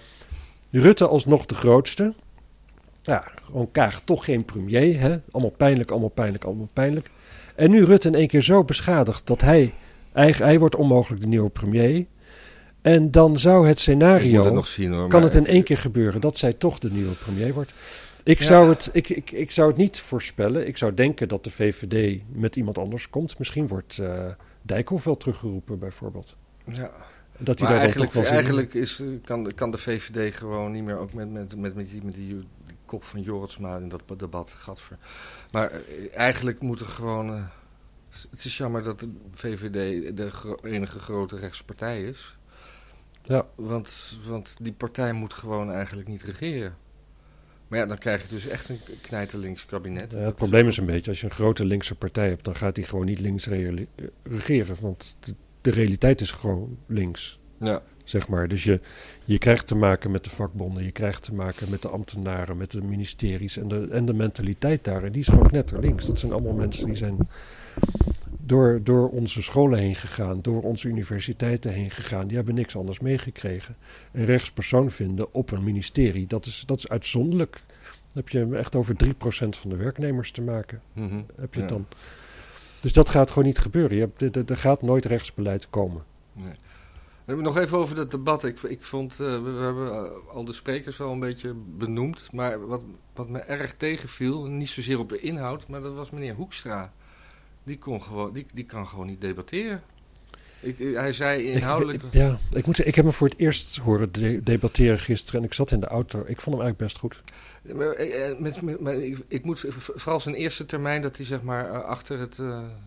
Rutte 0.79 1.07
alsnog 1.07 1.45
de 1.45 1.55
grootste. 1.55 2.13
Ja, 3.01 3.31
gewoon 3.45 3.71
Kaag 3.71 4.01
toch 4.01 4.25
geen 4.25 4.45
premier. 4.45 4.99
Hè? 4.99 5.17
Allemaal 5.31 5.53
pijnlijk, 5.57 5.91
allemaal 5.91 6.09
pijnlijk, 6.09 6.43
allemaal 6.43 6.69
pijnlijk. 6.73 7.09
En 7.55 7.71
nu 7.71 7.85
Rutte 7.85 8.07
in 8.07 8.15
één 8.15 8.27
keer 8.27 8.41
zo 8.41 8.63
beschadigd 8.63 9.27
dat 9.27 9.41
hij, 9.41 9.73
hij, 10.11 10.35
hij 10.37 10.59
wordt 10.59 10.75
onmogelijk 10.75 11.21
de 11.21 11.27
nieuwe 11.27 11.49
premier. 11.49 12.05
En 12.81 13.11
dan 13.11 13.37
zou 13.37 13.67
het 13.67 13.79
scenario, 13.79 14.43
het 14.43 14.53
nog 14.53 14.67
zien 14.67 14.93
hoor. 14.93 15.07
kan 15.07 15.23
het 15.23 15.35
in 15.35 15.45
één 15.45 15.63
keer 15.63 15.77
gebeuren 15.77 16.21
dat 16.21 16.37
zij 16.37 16.53
toch 16.53 16.79
de 16.79 16.91
nieuwe 16.91 17.13
premier 17.13 17.53
wordt. 17.53 17.73
Ik, 18.29 18.39
Ja. 18.39 18.45
zou 18.45 18.69
het, 18.69 18.89
ik, 18.93 19.09
ik, 19.09 19.31
ik 19.31 19.51
zou 19.51 19.67
het 19.69 19.77
niet 19.77 19.99
voorspellen. 19.99 20.67
Ik 20.67 20.77
zou 20.77 20.93
denken 20.93 21.27
dat 21.27 21.43
de 21.43 21.51
VVD 21.51 22.21
met 22.31 22.55
iemand 22.55 22.77
anders 22.77 23.09
komt. 23.09 23.37
Misschien 23.37 23.67
wordt 23.67 23.99
eh 23.99 24.25
Dijkhoff 24.61 25.03
wel 25.05 25.17
teruggeroepen 25.17 25.79
bijvoorbeeld. 25.79 26.35
Ja. 26.65 26.91
Dat 27.37 27.59
hij 27.59 27.67
Maar 27.67 27.69
daar 27.69 27.79
eigenlijk, 27.79 28.11
toch 28.11 28.23
wel 28.23 28.31
eigenlijk 28.31 28.73
is, 28.73 28.99
eh, 28.99 29.07
kan, 29.23 29.51
kan 29.55 29.71
de 29.71 29.77
VVD 29.77 30.35
gewoon 30.35 30.71
niet 30.71 30.83
meer, 30.83 30.97
ook 30.97 31.13
met, 31.13 31.31
met, 31.31 31.55
met, 31.57 31.75
met, 31.75 31.89
die, 31.89 32.03
met 32.03 32.13
die, 32.13 32.27
die 32.27 32.75
kop 32.85 33.03
van 33.03 33.21
Jorritsma 33.21 33.77
in 33.77 33.89
dat 33.89 34.01
debat, 34.17 34.49
gadver. 34.49 34.97
Maar 35.51 35.71
eh, 35.71 35.79
eigenlijk 36.13 36.61
moet 36.61 36.79
er 36.79 36.85
gewoon... 36.85 37.29
het 38.29 38.45
is 38.45 38.57
jammer 38.57 38.83
dat 38.83 38.99
de 38.99 39.09
VVD 39.31 40.17
de 40.17 40.31
gro- 40.31 40.59
enige 40.61 40.99
grote 40.99 41.37
rechtspartij 41.37 42.03
is. 42.03 42.37
Ja. 43.23 43.45
Want, 43.55 44.17
want 44.27 44.55
die 44.59 44.73
partij 44.73 45.13
moet 45.13 45.33
gewoon 45.33 45.71
eigenlijk 45.71 46.07
niet 46.07 46.21
regeren. 46.21 46.75
Maar 47.69 47.79
ja, 47.79 47.85
dan 47.85 47.97
krijg 47.97 48.21
je 48.21 48.27
dus 48.27 48.47
echt 48.47 48.69
een 48.69 48.79
knijterlinks 49.01 49.65
kabinet. 49.65 50.11
Ja, 50.11 50.19
het 50.19 50.35
probleem 50.35 50.67
is 50.67 50.77
een 50.77 50.85
beetje, 50.85 51.09
als 51.09 51.19
je 51.19 51.25
een 51.25 51.31
grote 51.31 51.65
linkse 51.65 51.95
partij 51.95 52.27
hebt, 52.27 52.45
dan 52.45 52.55
gaat 52.55 52.75
die 52.75 52.83
gewoon 52.83 53.05
niet 53.05 53.19
links 53.19 53.47
eh, 53.47 53.85
regeren. 54.23 54.75
Want 54.81 55.17
de, 55.19 55.33
de 55.61 55.71
realiteit 55.71 56.21
is 56.21 56.31
gewoon 56.31 56.77
links, 56.85 57.39
Ja, 57.59 57.81
zeg 58.03 58.27
maar. 58.27 58.47
Dus 58.47 58.63
je, 58.63 58.79
je 59.25 59.37
krijgt 59.37 59.67
te 59.67 59.75
maken 59.75 60.11
met 60.11 60.23
de 60.23 60.29
vakbonden, 60.29 60.83
je 60.83 60.91
krijgt 60.91 61.23
te 61.23 61.33
maken 61.33 61.69
met 61.69 61.81
de 61.81 61.89
ambtenaren, 61.89 62.57
met 62.57 62.71
de 62.71 62.81
ministeries. 62.81 63.57
En 63.57 63.67
de, 63.67 63.87
en 63.91 64.05
de 64.05 64.13
mentaliteit 64.13 64.83
daar, 64.83 65.03
en 65.03 65.11
die 65.11 65.21
is 65.21 65.27
gewoon 65.27 65.49
netter 65.51 65.79
links. 65.79 66.05
Dat 66.05 66.19
zijn 66.19 66.31
allemaal 66.31 66.53
mensen 66.53 66.85
die 66.85 66.95
zijn 66.95 67.17
door, 68.49 68.79
door 68.83 69.09
onze 69.09 69.41
scholen 69.41 69.79
heen 69.79 69.95
gegaan, 69.95 70.41
door 70.41 70.61
onze 70.61 70.87
universiteiten 70.87 71.71
heen 71.71 71.91
gegaan. 71.91 72.27
Die 72.27 72.35
hebben 72.35 72.55
niks 72.55 72.75
anders 72.75 72.99
meegekregen. 72.99 73.77
Een 74.11 74.25
rechtspersoon 74.25 74.91
vinden 74.91 75.33
op 75.33 75.51
een 75.51 75.63
ministerie, 75.63 76.27
dat 76.27 76.45
is, 76.45 76.63
dat 76.65 76.77
is 76.77 76.89
uitzonderlijk. 76.89 77.61
Dan 78.13 78.23
heb 78.23 78.29
je 78.29 78.57
echt 78.57 78.75
over 78.75 78.95
3% 79.05 79.07
van 79.49 79.69
de 79.69 79.75
werknemers 79.75 80.31
te 80.31 80.41
maken 80.41 80.81
mhm. 80.93 81.21
heb 81.35 81.53
je 81.53 81.61
Ja. 81.61 81.67
dan. 81.67 81.85
Dus 82.81 82.93
dat 82.93 83.09
gaat 83.09 83.29
gewoon 83.29 83.43
niet 83.43 83.57
gebeuren. 83.57 83.97
Je 83.97 84.09
hebt, 84.15 84.49
er- 84.49 84.57
gaat 84.57 84.81
nooit 84.81 85.05
rechtsbeleid 85.05 85.69
komen. 85.69 86.03
Nee. 86.33 86.53
We 87.25 87.35
hebben 87.35 87.45
nog 87.45 87.57
even 87.57 87.77
over 87.77 87.95
dat 87.95 88.11
debat. 88.11 88.43
Ik, 88.43 88.61
ik 88.61 88.83
vond, 88.83 89.11
eh, 89.11 89.17
we, 89.17 89.51
we 89.51 89.63
hebben 89.63 89.91
eh, 89.91 90.11
al 90.33 90.45
de 90.45 90.53
sprekers 90.53 90.97
wel 90.97 91.11
een 91.11 91.19
beetje 91.19 91.53
benoemd. 91.77 92.31
Maar 92.31 92.67
wat, 92.67 92.81
wat 93.13 93.29
me 93.29 93.39
erg 93.39 93.73
tegenviel, 93.73 94.45
niet 94.45 94.69
zozeer 94.69 94.99
op 94.99 95.09
de 95.09 95.19
inhoud, 95.19 95.67
maar 95.67 95.81
dat 95.81 95.93
was 95.93 96.09
meneer 96.09 96.35
Hoekstra. 96.35 96.93
Die, 97.63 97.77
kon 97.77 98.01
gewoon, 98.01 98.33
die, 98.33 98.45
die 98.53 98.65
kan 98.65 98.87
gewoon 98.87 99.07
niet 99.07 99.21
debatteren. 99.21 99.81
Ik, 100.61 100.77
hij 100.77 101.13
zei 101.13 101.43
inhoudelijk... 101.43 102.03
Ik, 102.03 102.13
ja, 102.13 102.37
ik 102.51 102.65
moet 102.65 102.75
zeggen, 102.75 102.87
ik 102.87 102.95
heb 102.95 103.05
hem 103.05 103.13
voor 103.13 103.27
het 103.27 103.39
eerst 103.39 103.77
horen 103.77 104.11
de- 104.11 104.43
debatteren 104.43 104.99
gisteren 104.99 105.39
en 105.39 105.45
ik 105.45 105.53
zat 105.53 105.71
in 105.71 105.79
de 105.79 105.87
auto. 105.87 106.19
Ik 106.19 106.41
vond 106.41 106.55
hem 106.55 106.65
eigenlijk 106.65 106.77
best 106.77 106.97
goed. 106.97 107.21
Maar, 107.73 107.87
eh, 107.87 108.29
eh, 108.29 108.39
met, 108.39 108.61
met, 108.61 108.79
maar 108.79 108.93
ik, 108.93 109.17
ik 109.27 109.43
moet 109.43 109.65
vooral 109.77 110.19
zijn 110.19 110.35
eerste 110.35 110.65
termijn 110.65 111.01
dat 111.01 111.17
hij 111.17 111.25
zeg 111.25 111.41
maar 111.41 111.69
eh, 111.69 111.81
achter 111.83 112.19
het 112.19 112.41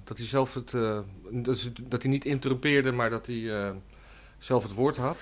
dat 0.04 0.18
hij 0.18 0.26
zelf 0.26 0.54
het 0.54 0.70
dat, 1.88 2.02
hij 2.02 2.10
niet 2.10 2.24
interrumpeerde, 2.24 2.92
maar 2.92 3.10
dat 3.10 3.26
hij 3.26 3.72
zelf 4.38 4.62
het 4.62 4.74
woord 4.74 4.96
had. 4.96 5.18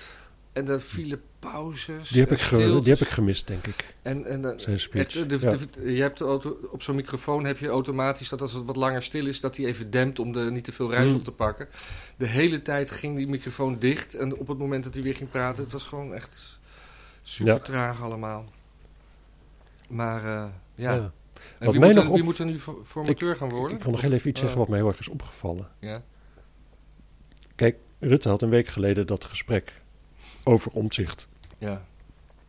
En 0.53 0.67
er 0.67 0.81
vielen 0.81 1.21
pauzes. 1.39 2.09
Die 2.09 2.19
heb, 2.21 2.31
ik, 2.31 2.39
ge- 2.39 2.79
die 2.81 2.91
heb 2.93 3.01
ik 3.01 3.07
gemist, 3.07 3.47
denk 3.47 3.67
ik, 3.67 3.95
En, 4.01 4.25
en 4.25 4.45
eh, 4.45 4.59
zijn 4.59 4.79
speech. 4.79 5.07
de, 5.27 5.37
Ja. 5.39 5.55
de- 5.81 5.93
je 5.93 6.01
hebt 6.01 6.21
auto, 6.21 6.57
op 6.71 6.81
zo'n 6.83 6.95
microfoon 6.95 7.45
heb 7.45 7.57
je 7.57 7.67
automatisch 7.67 8.29
dat 8.29 8.41
als 8.41 8.53
het 8.53 8.65
wat 8.65 8.75
langer 8.75 9.03
stil 9.03 9.25
is, 9.25 9.39
dat 9.39 9.57
hij 9.57 9.65
even 9.65 9.89
dempt 9.91 10.19
om 10.19 10.35
er 10.35 10.51
niet 10.51 10.63
te 10.63 10.71
veel 10.71 10.91
ruis 10.91 11.07
Hmm. 11.09 11.15
op 11.19 11.23
te 11.23 11.31
pakken. 11.31 11.67
De 12.17 12.25
hele 12.27 12.61
tijd 12.61 12.91
ging 12.91 13.17
die 13.17 13.27
microfoon 13.27 13.79
dicht 13.79 14.15
en 14.15 14.37
op 14.37 14.47
het 14.47 14.57
moment 14.57 14.83
dat 14.83 14.93
hij 14.93 15.03
weer 15.03 15.15
ging 15.15 15.29
praten, 15.29 15.63
het 15.63 15.73
was 15.73 15.83
gewoon 15.83 16.13
echt 16.13 16.59
super 17.23 17.53
Ja. 17.53 17.59
traag 17.59 18.01
allemaal. 18.01 18.45
Maar 19.89 20.19
eh, 20.25 20.45
ja. 20.75 20.93
Ja. 20.93 21.11
En 21.59 21.65
Wat 21.65 21.71
wie, 21.71 21.79
mij 21.79 21.87
moet 21.93 21.95
nog 21.97 22.05
er, 22.05 22.11
wie 22.11 22.19
op- 22.21 22.25
moet 22.27 22.37
er 22.39 22.45
nu 22.45 22.59
for- 22.59 22.85
formateur 22.85 23.35
gaan 23.35 23.49
worden? 23.49 23.77
Ik 23.77 23.83
wil 23.83 23.91
nog 23.91 24.01
heel 24.01 24.11
even 24.11 24.29
iets 24.29 24.39
zeggen 24.39 24.57
Oh. 24.59 24.63
wat 24.63 24.71
mij 24.73 24.79
heel 24.83 24.91
erg 24.91 24.99
is 24.99 25.09
opgevallen. 25.09 25.67
Ja. 25.79 26.01
Kijk, 27.55 27.75
Rutte 27.99 28.29
had 28.29 28.41
een 28.41 28.49
week 28.49 28.67
geleden 28.67 29.07
dat 29.07 29.25
gesprek 29.25 29.80
over 30.43 30.71
omzicht. 30.71 31.27
Ja. 31.57 31.85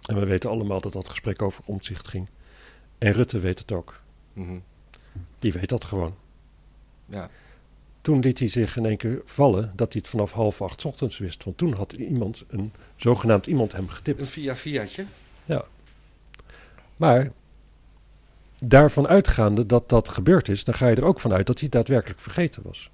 En 0.02 0.18
we 0.20 0.26
weten 0.26 0.50
allemaal 0.50 0.80
dat 0.80 0.92
dat 0.92 1.08
gesprek 1.08 1.42
over 1.42 1.64
omzicht 1.66 2.08
ging. 2.08 2.28
En 2.98 3.12
Rutte 3.12 3.38
weet 3.38 3.58
het 3.58 3.72
ook. 3.72 4.00
Mhm. 4.32 4.58
Die 5.38 5.52
weet 5.52 5.68
dat 5.68 5.84
gewoon. 5.84 6.14
ja. 7.06 7.30
Toen 8.00 8.20
liet 8.20 8.38
hij 8.38 8.48
zich 8.48 8.76
in 8.76 8.86
één 8.86 8.96
keer 8.96 9.22
vallen 9.24 9.72
dat 9.76 9.92
hij 9.92 10.00
het 10.02 10.10
vanaf 10.10 10.32
half 10.32 10.62
acht 10.62 10.80
's 10.80 10.84
ochtends 10.84 11.18
wist. 11.18 11.44
Want 11.44 11.58
toen 11.58 11.72
had 11.72 11.92
iemand, 11.92 12.44
een 12.48 12.72
zogenaamd 12.96 13.46
iemand 13.46 13.72
hem 13.72 13.82
Een 13.82 13.90
getipt. 13.90 14.28
via-viaatje. 14.28 15.04
Maar 16.96 17.32
daarvan 18.58 19.06
uitgaande 19.08 19.66
dat 19.66 19.88
dat 19.88 20.08
gebeurd 20.08 20.48
is, 20.48 20.64
dan 20.64 20.74
ga 20.74 20.88
je 20.88 20.96
er 20.96 21.04
ook 21.04 21.20
vanuit 21.20 21.46
dat 21.46 21.60
hij 21.60 21.68
daadwerkelijk 21.68 22.20
vergeten 22.20 22.62
was. 22.62 22.90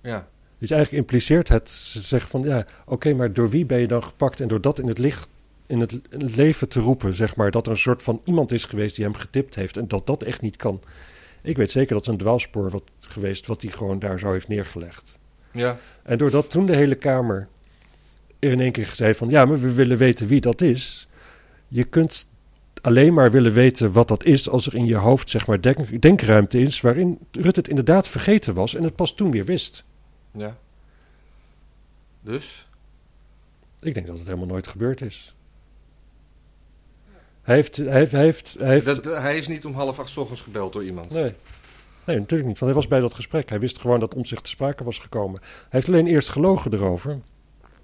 Ja. 0.00 0.28
Dus 0.58 0.70
eigenlijk 0.70 1.02
impliceert 1.02 1.48
het 1.48 1.70
zeggen 1.70 2.30
van 2.30 2.42
ja, 2.42 2.66
oké, 2.86 3.14
maar 3.14 3.32
door 3.32 3.50
wie 3.50 3.66
ben 3.66 3.80
je 3.80 3.86
dan 3.86 4.02
gepakt 4.02 4.40
en 4.40 4.48
door 4.48 4.60
dat 4.60 4.78
in 4.78 4.88
het 4.88 4.98
licht, 4.98 5.28
in 5.66 5.80
het, 5.80 5.92
in 6.10 6.20
het 6.20 6.36
leven 6.36 6.68
te 6.68 6.80
roepen, 6.80 7.14
zeg 7.14 7.36
maar, 7.36 7.50
dat 7.50 7.66
er 7.66 7.72
een 7.72 7.78
soort 7.78 8.02
van 8.02 8.20
iemand 8.24 8.52
is 8.52 8.64
geweest 8.64 8.96
die 8.96 9.04
hem 9.04 9.14
getipt 9.14 9.54
heeft 9.54 9.76
en 9.76 9.88
dat 9.88 10.06
dat 10.06 10.22
echt 10.22 10.40
niet 10.40 10.56
kan. 10.56 10.80
Ik 11.42 11.56
weet 11.56 11.70
zeker 11.70 11.94
dat 11.94 12.04
het 12.04 12.14
een 12.14 12.20
dwaalspoor 12.20 12.70
wat 12.70 12.82
geweest 13.00 13.46
wat 13.46 13.62
hij 13.62 13.70
gewoon 13.70 13.98
daar 13.98 14.18
zo 14.18 14.32
heeft 14.32 14.48
neergelegd. 14.48 15.18
Ja. 15.50 15.78
En 16.02 16.18
doordat 16.18 16.50
toen 16.50 16.66
de 16.66 16.76
hele 16.76 16.94
Kamer 16.94 17.48
er 18.38 18.50
in 18.50 18.60
één 18.60 18.72
keer 18.72 18.90
zei 18.94 19.14
van 19.14 19.28
ja, 19.28 19.44
maar 19.44 19.60
we 19.60 19.72
willen 19.72 19.96
weten 19.96 20.26
wie 20.26 20.40
dat 20.40 20.60
is. 20.60 21.08
Je 21.68 21.84
kunt 21.84 22.26
alleen 22.80 23.14
maar 23.14 23.30
willen 23.30 23.52
weten 23.52 23.92
wat 23.92 24.08
dat 24.08 24.24
is 24.24 24.48
als 24.48 24.66
er 24.66 24.74
in 24.74 24.86
je 24.86 24.96
hoofd 24.96 25.30
zeg 25.30 25.46
maar 25.46 25.60
denk, 25.60 26.02
denkruimte 26.02 26.58
is 26.58 26.80
waarin 26.80 27.18
Rutte 27.32 27.60
het 27.60 27.68
inderdaad 27.68 28.08
vergeten 28.08 28.54
was 28.54 28.74
en 28.74 28.82
het 28.82 28.96
pas 28.96 29.14
toen 29.14 29.30
weer 29.30 29.44
wist. 29.44 29.84
Ja. 30.36 30.56
Dus? 32.20 32.68
Ik 33.78 33.94
denk 33.94 34.06
dat 34.06 34.18
het 34.18 34.26
helemaal 34.26 34.46
nooit 34.48 34.66
gebeurd 34.66 35.00
is. 35.00 35.34
Hij 37.42 37.54
heeft, 37.54 37.76
hij 37.76 37.86
heeft, 37.92 38.12
hij 38.12 38.22
heeft, 38.22 38.54
hij 38.58 38.68
heeft 38.70 38.86
Dat, 38.86 39.04
dat- 39.04 39.20
hij 39.22 39.36
is 39.36 39.48
niet 39.48 39.64
om 39.64 39.74
half 39.74 39.98
acht 39.98 40.08
's 40.08 40.16
ochtends 40.16 40.40
gebeld 40.42 40.72
door 40.72 40.84
iemand. 40.84 41.10
nee. 41.10 41.34
Nee, 42.04 42.18
natuurlijk 42.18 42.48
niet. 42.48 42.58
Want 42.58 42.72
hij 42.72 42.80
was 42.80 42.88
bij 42.90 43.00
dat 43.00 43.14
gesprek. 43.14 43.48
Hij 43.48 43.60
wist 43.60 43.78
gewoon 43.80 44.00
dat 44.00 44.14
omzicht 44.14 44.44
te 44.44 44.50
sprake 44.50 44.84
was 44.84 44.98
gekomen. 44.98 45.40
Hij 45.40 45.50
heeft 45.68 45.88
alleen 45.88 46.06
eerst 46.06 46.28
gelogen 46.28 46.72
erover. 46.72 47.18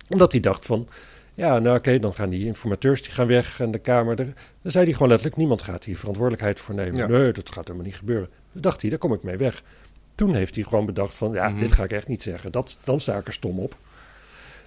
Omdat 0.08 0.32
hij 0.32 0.40
dacht 0.40 0.66
van... 0.66 0.88
Ja, 1.34 1.58
nou 1.58 1.76
oké, 1.78 1.98
dan 1.98 2.14
gaan 2.14 2.28
die 2.30 2.46
informateurs 2.46 3.02
die 3.02 3.12
gaan 3.12 3.26
weg 3.26 3.60
en 3.60 3.70
de 3.70 3.78
Kamer... 3.78 4.20
Er, 4.20 4.32
dan 4.62 4.72
zei 4.72 4.84
hij 4.84 4.92
gewoon 4.92 5.08
letterlijk, 5.08 5.36
niemand 5.38 5.62
gaat 5.62 5.84
hier 5.84 5.96
verantwoordelijkheid 5.98 6.60
voor 6.60 6.74
nemen. 6.74 6.96
Ja. 6.96 7.06
Nee, 7.06 7.32
dat 7.32 7.52
gaat 7.52 7.64
helemaal 7.66 7.86
niet 7.86 7.96
gebeuren. 7.96 8.28
Dan 8.52 8.62
dacht 8.62 8.80
hij, 8.80 8.90
daar 8.90 8.98
kom 8.98 9.12
ik 9.12 9.22
mee 9.22 9.36
weg. 9.36 9.62
Toen 10.14 10.34
heeft 10.34 10.54
hij 10.54 10.64
gewoon 10.64 10.86
bedacht 10.86 11.14
van... 11.14 11.32
Ja, 11.32 11.48
Mhm. 11.48 11.60
dit 11.60 11.72
ga 11.72 11.84
ik 11.84 11.92
echt 11.92 12.08
niet 12.08 12.22
zeggen. 12.22 12.52
Dat, 12.52 12.78
dan 12.84 13.00
sta 13.00 13.16
ik 13.18 13.26
er 13.26 13.32
stom 13.32 13.58
op. 13.58 13.76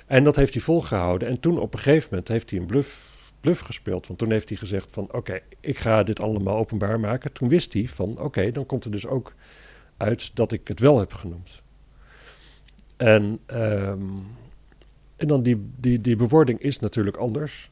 En 0.05 0.23
dat 0.23 0.35
heeft 0.35 0.53
hij 0.53 0.63
volgehouden. 0.63 1.27
En 1.27 1.39
toen 1.39 1.59
op 1.59 1.73
een 1.73 1.79
gegeven 1.79 2.07
moment 2.11 2.27
heeft 2.27 2.49
hij 2.49 2.59
een 2.59 2.65
bluff, 2.65 3.17
bluff 3.41 3.61
gespeeld. 3.61 4.07
Want 4.07 4.19
toen 4.19 4.31
heeft 4.31 4.49
hij 4.49 4.57
gezegd 4.57 4.87
van... 4.91 5.07
Oké, 5.11 5.39
ik 5.59 5.79
ga 5.79 6.03
dit 6.03 6.21
allemaal 6.21 6.57
openbaar 6.57 6.99
maken. 6.99 7.31
Toen 7.33 7.49
wist 7.49 7.73
hij 7.73 7.87
van... 7.87 8.19
Oké, 8.19 8.51
dan 8.51 8.65
komt 8.65 8.85
er 8.85 8.91
dus 8.91 9.07
ook 9.07 9.33
uit 9.97 10.31
dat 10.35 10.51
ik 10.51 10.67
het 10.67 10.79
wel 10.79 10.99
heb 10.99 11.13
genoemd. 11.13 11.61
En, 12.97 13.39
ehm, 13.45 13.99
en 15.15 15.27
dan 15.27 15.43
die, 15.43 15.69
die, 15.79 16.01
die 16.01 16.15
bewoording 16.15 16.59
is 16.59 16.79
natuurlijk 16.79 17.17
anders. 17.17 17.69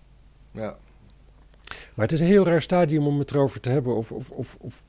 Ja. 0.52 0.78
Maar 1.94 2.06
het 2.06 2.12
is 2.12 2.20
een 2.20 2.26
heel 2.26 2.46
raar 2.46 2.62
stadium 2.62 3.08
om 3.08 3.20
het 3.20 3.32
erover 3.32 3.60
te 3.60 3.70
hebben 3.70 3.96
of, 3.96 4.12
of, 4.12 4.32
of, 4.32 4.58
of, 4.60 4.84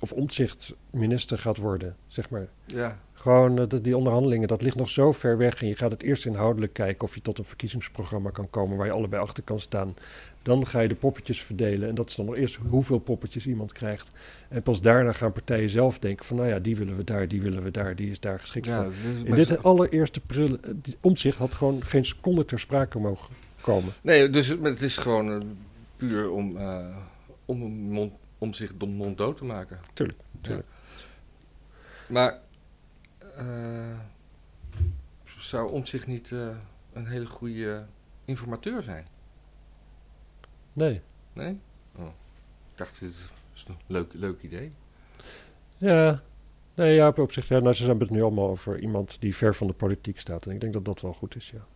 of 0.00 0.12
omzicht 0.12 0.74
minister 0.90 1.38
gaat 1.38 1.56
worden, 1.56 1.96
zeg 2.06 2.30
maar. 2.30 2.46
Ja. 2.66 2.98
Gewoon 3.12 3.56
dat- 3.56 3.84
die 3.84 3.96
onderhandelingen, 3.96 4.48
dat 4.48 4.62
ligt 4.62 4.76
nog 4.76 4.88
zo 4.88 5.12
ver 5.12 5.36
weg. 5.38 5.60
En 5.62 5.68
je 5.68 5.76
gaat 5.76 5.90
het 5.90 6.02
eerst 6.02 6.26
inhoudelijk 6.26 6.72
kijken 6.72 7.02
of 7.02 7.14
je 7.14 7.20
tot 7.22 7.38
een 7.38 7.44
verkiezingsprogramma 7.44 8.30
kan 8.30 8.50
komen 8.50 8.76
waar 8.76 8.86
je 8.86 8.92
allebei 8.92 9.22
achter 9.22 9.42
kan 9.42 9.60
staan. 9.60 9.94
Dan 10.42 10.66
ga 10.66 10.80
je 10.80 10.88
de 10.88 10.94
poppetjes 10.94 11.42
verdelen. 11.42 11.88
En 11.88 11.94
dat 11.94 12.08
is 12.08 12.14
dan 12.14 12.26
nog 12.26 12.36
eerst 12.36 12.58
hoeveel 12.68 12.98
poppetjes 12.98 13.46
iemand 13.46 13.72
krijgt. 13.72 14.10
En 14.48 14.62
pas 14.62 14.80
daarna 14.80 15.12
gaan 15.12 15.32
partijen 15.32 15.70
zelf 15.70 15.98
denken 15.98 16.24
van 16.24 16.36
nou 16.36 16.48
ja, 16.48 16.58
die 16.58 16.76
willen 16.76 16.96
we 16.96 17.04
daar, 17.04 17.28
die 17.28 17.42
willen 17.42 17.62
we 17.62 17.70
daar, 17.70 17.96
die 17.96 18.10
is 18.10 18.20
daar 18.20 18.40
geschikt 18.40 18.66
ja 18.66 18.84
voor. 18.84 19.26
In 19.26 19.34
dit 19.34 19.62
allereerste 19.62 20.20
pril, 20.20 20.58
omzicht 21.00 21.38
had 21.38 21.54
gewoon 21.54 21.84
geen 21.84 22.04
seconde 22.04 22.44
ter 22.44 22.58
sprake 22.58 22.98
mogen 22.98 23.34
komen. 23.60 23.92
Nee, 24.02 24.30
dus 24.30 24.48
het, 24.48 24.62
het 24.62 24.82
is 24.82 24.96
gewoon 24.96 25.32
eh, 25.32 25.46
puur 25.96 26.30
om, 26.30 26.56
eh, 26.56 26.96
om, 27.44 27.62
een 27.62 27.90
mond, 27.90 28.12
om 28.38 28.54
zich 28.54 28.76
dom 28.76 28.90
monddood 28.90 29.36
te 29.36 29.44
maken. 29.44 29.78
Tuurlijk, 29.92 30.18
tuurlijk. 30.40 30.68
Maar 32.08 32.40
eh, 33.36 33.98
zou 35.38 35.70
om 35.70 35.84
zich 35.84 36.06
niet 36.06 36.32
eh, 36.32 36.56
een 36.92 37.06
hele 37.06 37.26
goede 37.26 37.86
informateur 38.24 38.82
zijn? 38.82 39.06
Nee. 40.72 41.00
Nee? 41.32 41.60
Oh. 41.96 42.06
Ik 42.70 42.76
dacht, 42.76 43.00
dit 43.00 43.10
is 43.54 43.64
een 43.68 43.76
leuk, 43.86 44.12
leuk 44.12 44.42
idee. 44.42 44.72
Ja, 45.76 46.22
nee, 46.74 46.94
ja, 46.94 47.12
op 47.16 47.32
zich, 47.32 47.48
ja, 47.48 47.58
nou, 47.58 47.74
ze 47.74 47.84
hebben 47.84 48.06
het 48.06 48.16
nu 48.16 48.22
allemaal 48.22 48.48
over 48.48 48.78
iemand 48.78 49.20
die 49.20 49.36
ver 49.36 49.54
van 49.54 49.66
de 49.66 49.72
politiek 49.72 50.18
staat. 50.18 50.46
En 50.46 50.52
ik 50.52 50.60
denk 50.60 50.72
dat 50.72 50.84
dat 50.84 51.00
wel 51.00 51.12
goed 51.12 51.36
is, 51.36 51.50
ja. 51.50 51.66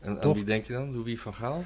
En 0.00 0.10
aan 0.10 0.20
Toch? 0.20 0.34
wie 0.34 0.44
denk 0.44 0.64
je 0.64 0.72
dan? 0.72 0.92
Louis 0.94 1.20
van 1.20 1.34
Gaal? 1.34 1.64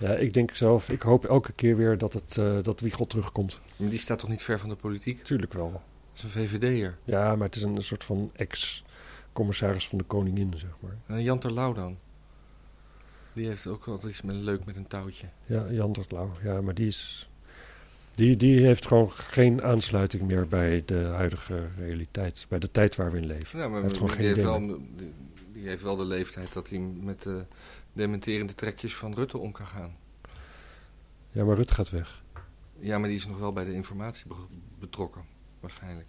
Ja, 0.00 0.14
ik 0.14 0.34
denk 0.34 0.54
zelf, 0.54 0.90
ik 0.90 1.02
hoop 1.02 1.24
elke 1.24 1.52
keer 1.52 1.76
weer 1.76 1.98
dat, 1.98 2.12
het, 2.12 2.38
eh, 2.38 2.58
dat 2.62 2.80
Wiegel 2.80 3.06
terugkomt. 3.06 3.60
Maar 3.76 3.88
die 3.88 3.98
staat 3.98 4.18
toch 4.18 4.28
niet 4.28 4.42
ver 4.42 4.58
van 4.58 4.68
de 4.68 4.76
politiek? 4.76 5.22
Tuurlijk 5.24 5.52
wel. 5.52 5.70
Dat 5.72 5.82
is 6.12 6.22
een 6.22 6.30
VVD'er. 6.30 6.98
Ja, 7.04 7.36
maar 7.36 7.46
het 7.46 7.56
is 7.56 7.62
een 7.62 7.82
soort 7.82 8.04
van 8.04 8.30
ex-commissaris 8.36 9.88
van 9.88 9.98
de 9.98 10.04
koningin, 10.04 10.52
zeg 10.56 10.70
maar. 10.80 10.96
En 11.06 11.22
Jan 11.22 11.38
Terlouw 11.38 11.72
dan? 11.72 11.98
Die 13.32 13.46
heeft 13.46 13.66
ook 13.66 13.86
altijd 13.86 14.12
iets 14.12 14.22
met, 14.22 14.36
leuk 14.36 14.64
met 14.64 14.76
een 14.76 14.86
touwtje. 14.86 15.26
Ja, 15.44 15.70
Jan 15.70 15.92
Terlouw. 15.92 16.30
Ja, 16.42 16.60
maar 16.60 16.74
die 16.74 16.86
is... 16.86 17.28
Die, 18.14 18.36
die 18.36 18.66
heeft 18.66 18.86
gewoon 18.86 19.10
geen 19.10 19.62
aansluiting 19.62 20.22
meer 20.22 20.48
bij 20.48 20.82
de 20.86 21.04
huidige 21.04 21.68
realiteit. 21.78 22.46
Bij 22.48 22.58
de 22.58 22.70
tijd 22.70 22.96
waar 22.96 23.10
we 23.10 23.18
in 23.18 23.26
leven. 23.26 23.58
Ja, 23.58 23.68
maar 23.68 23.82
heeft 23.82 23.94
gewoon 23.94 24.08
die, 24.08 24.16
geen 24.16 24.26
heeft 24.26 24.42
wel, 24.42 24.66
die, 24.96 25.12
die 25.52 25.68
heeft 25.68 25.82
wel 25.82 25.96
de 25.96 26.04
leeftijd 26.04 26.52
dat 26.52 26.70
hij 26.70 26.78
met 26.78 27.22
de 27.22 27.44
dementerende 27.92 28.54
trekjes 28.54 28.96
van 28.96 29.14
Rutte 29.14 29.38
om 29.38 29.52
kan 29.52 29.66
gaan. 29.66 29.96
Ja, 31.30 31.44
maar 31.44 31.56
Rutte 31.56 31.74
gaat 31.74 31.90
weg. 31.90 32.22
Ja, 32.78 32.98
maar 32.98 33.08
die 33.08 33.18
is 33.18 33.26
nog 33.26 33.38
wel 33.38 33.52
bij 33.52 33.64
de 33.64 33.72
informatie 33.72 34.26
be- 34.26 34.34
betrokken, 34.78 35.24
waarschijnlijk. 35.60 36.08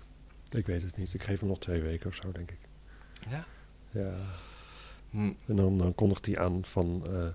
Ik 0.49 0.65
weet 0.65 0.81
het 0.81 0.97
niet. 0.97 1.13
Ik 1.13 1.23
geef 1.23 1.39
hem 1.39 1.49
nog 1.49 1.59
twee 1.59 1.81
weken 1.81 2.07
of 2.07 2.15
zo, 2.15 2.31
denk 2.31 2.51
ik. 2.51 2.59
Ja? 3.29 3.45
Ja. 3.89 4.13
Hm. 5.09 5.31
En 5.47 5.55
dan, 5.55 5.77
dan 5.77 5.95
kondigt 5.95 6.25
hij 6.25 6.37
aan 6.37 6.65
van... 6.65 7.03
eh, 7.09 7.27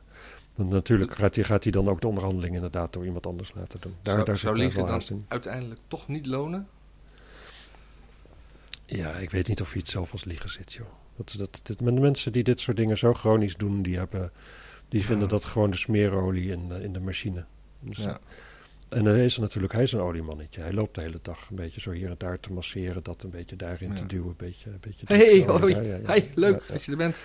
dan 0.54 0.68
natuurlijk 0.68 1.14
gaat 1.16 1.34
hij, 1.34 1.44
gaat 1.44 1.62
hij 1.62 1.72
dan 1.72 1.88
ook 1.88 2.00
de 2.00 2.06
onderhandeling 2.06 2.54
inderdaad 2.54 2.92
door 2.92 3.04
iemand 3.04 3.26
anders 3.26 3.52
laten 3.54 3.80
doen. 3.80 3.92
Daar, 4.02 4.14
zou 4.14 4.26
daar 4.26 4.36
zou 4.38 4.56
zit 4.56 4.74
dan 4.74 5.00
in. 5.18 5.24
uiteindelijk 5.28 5.80
toch 5.88 6.08
niet 6.08 6.26
lonen? 6.26 6.68
Ja, 8.86 9.12
ik 9.12 9.30
weet 9.30 9.48
niet 9.48 9.60
of 9.60 9.70
hij 9.72 9.80
het 9.80 9.90
zelf 9.90 10.12
als 10.12 10.24
liegen 10.24 10.50
zit, 10.50 10.72
joh. 10.72 10.86
Dat, 11.16 11.34
dat, 11.38 11.60
dit, 11.62 11.78
de 11.78 11.92
mensen 11.92 12.32
die 12.32 12.42
dit 12.42 12.60
soort 12.60 12.76
dingen 12.76 12.98
zo 12.98 13.12
chronisch 13.14 13.56
doen, 13.56 13.82
die, 13.82 13.96
hebben, 13.96 14.30
die 14.88 15.00
Ja. 15.00 15.06
vinden 15.06 15.28
dat 15.28 15.44
gewoon 15.44 15.70
de 15.70 15.76
smeerolie 15.76 16.50
in, 16.50 16.68
de- 16.68 16.82
in 16.82 16.92
de 16.92 17.00
machine. 17.00 17.44
Dus, 17.80 17.96
Ja. 17.98 18.18
En 18.88 19.04
dan 19.04 19.14
is 19.14 19.38
natuurlijk, 19.38 19.72
hij 19.72 19.82
is 19.82 19.92
een 19.92 20.00
oliemannetje. 20.00 20.60
Hij 20.60 20.72
loopt 20.72 20.94
de 20.94 21.00
hele 21.00 21.18
dag 21.22 21.48
een 21.50 21.56
beetje 21.56 21.80
zo 21.80 21.90
hier 21.90 22.08
en 22.08 22.14
daar 22.18 22.40
te 22.40 22.52
masseren, 22.52 23.02
dat 23.02 23.22
een 23.22 23.30
beetje 23.30 23.56
daarin 23.56 23.88
Ja. 23.88 23.94
te 23.94 24.06
duwen, 24.06 24.28
een 24.28 24.34
beetje... 24.36 24.70
Een 24.70 24.78
beetje 24.80 25.06
Hey, 25.06 25.42
hoi. 25.46 25.74
daar. 25.74 26.00
Hey, 26.02 26.30
leuk 26.34 26.62
dat 26.68 26.84
je 26.84 26.90
er 26.90 26.96
bent. 26.96 27.24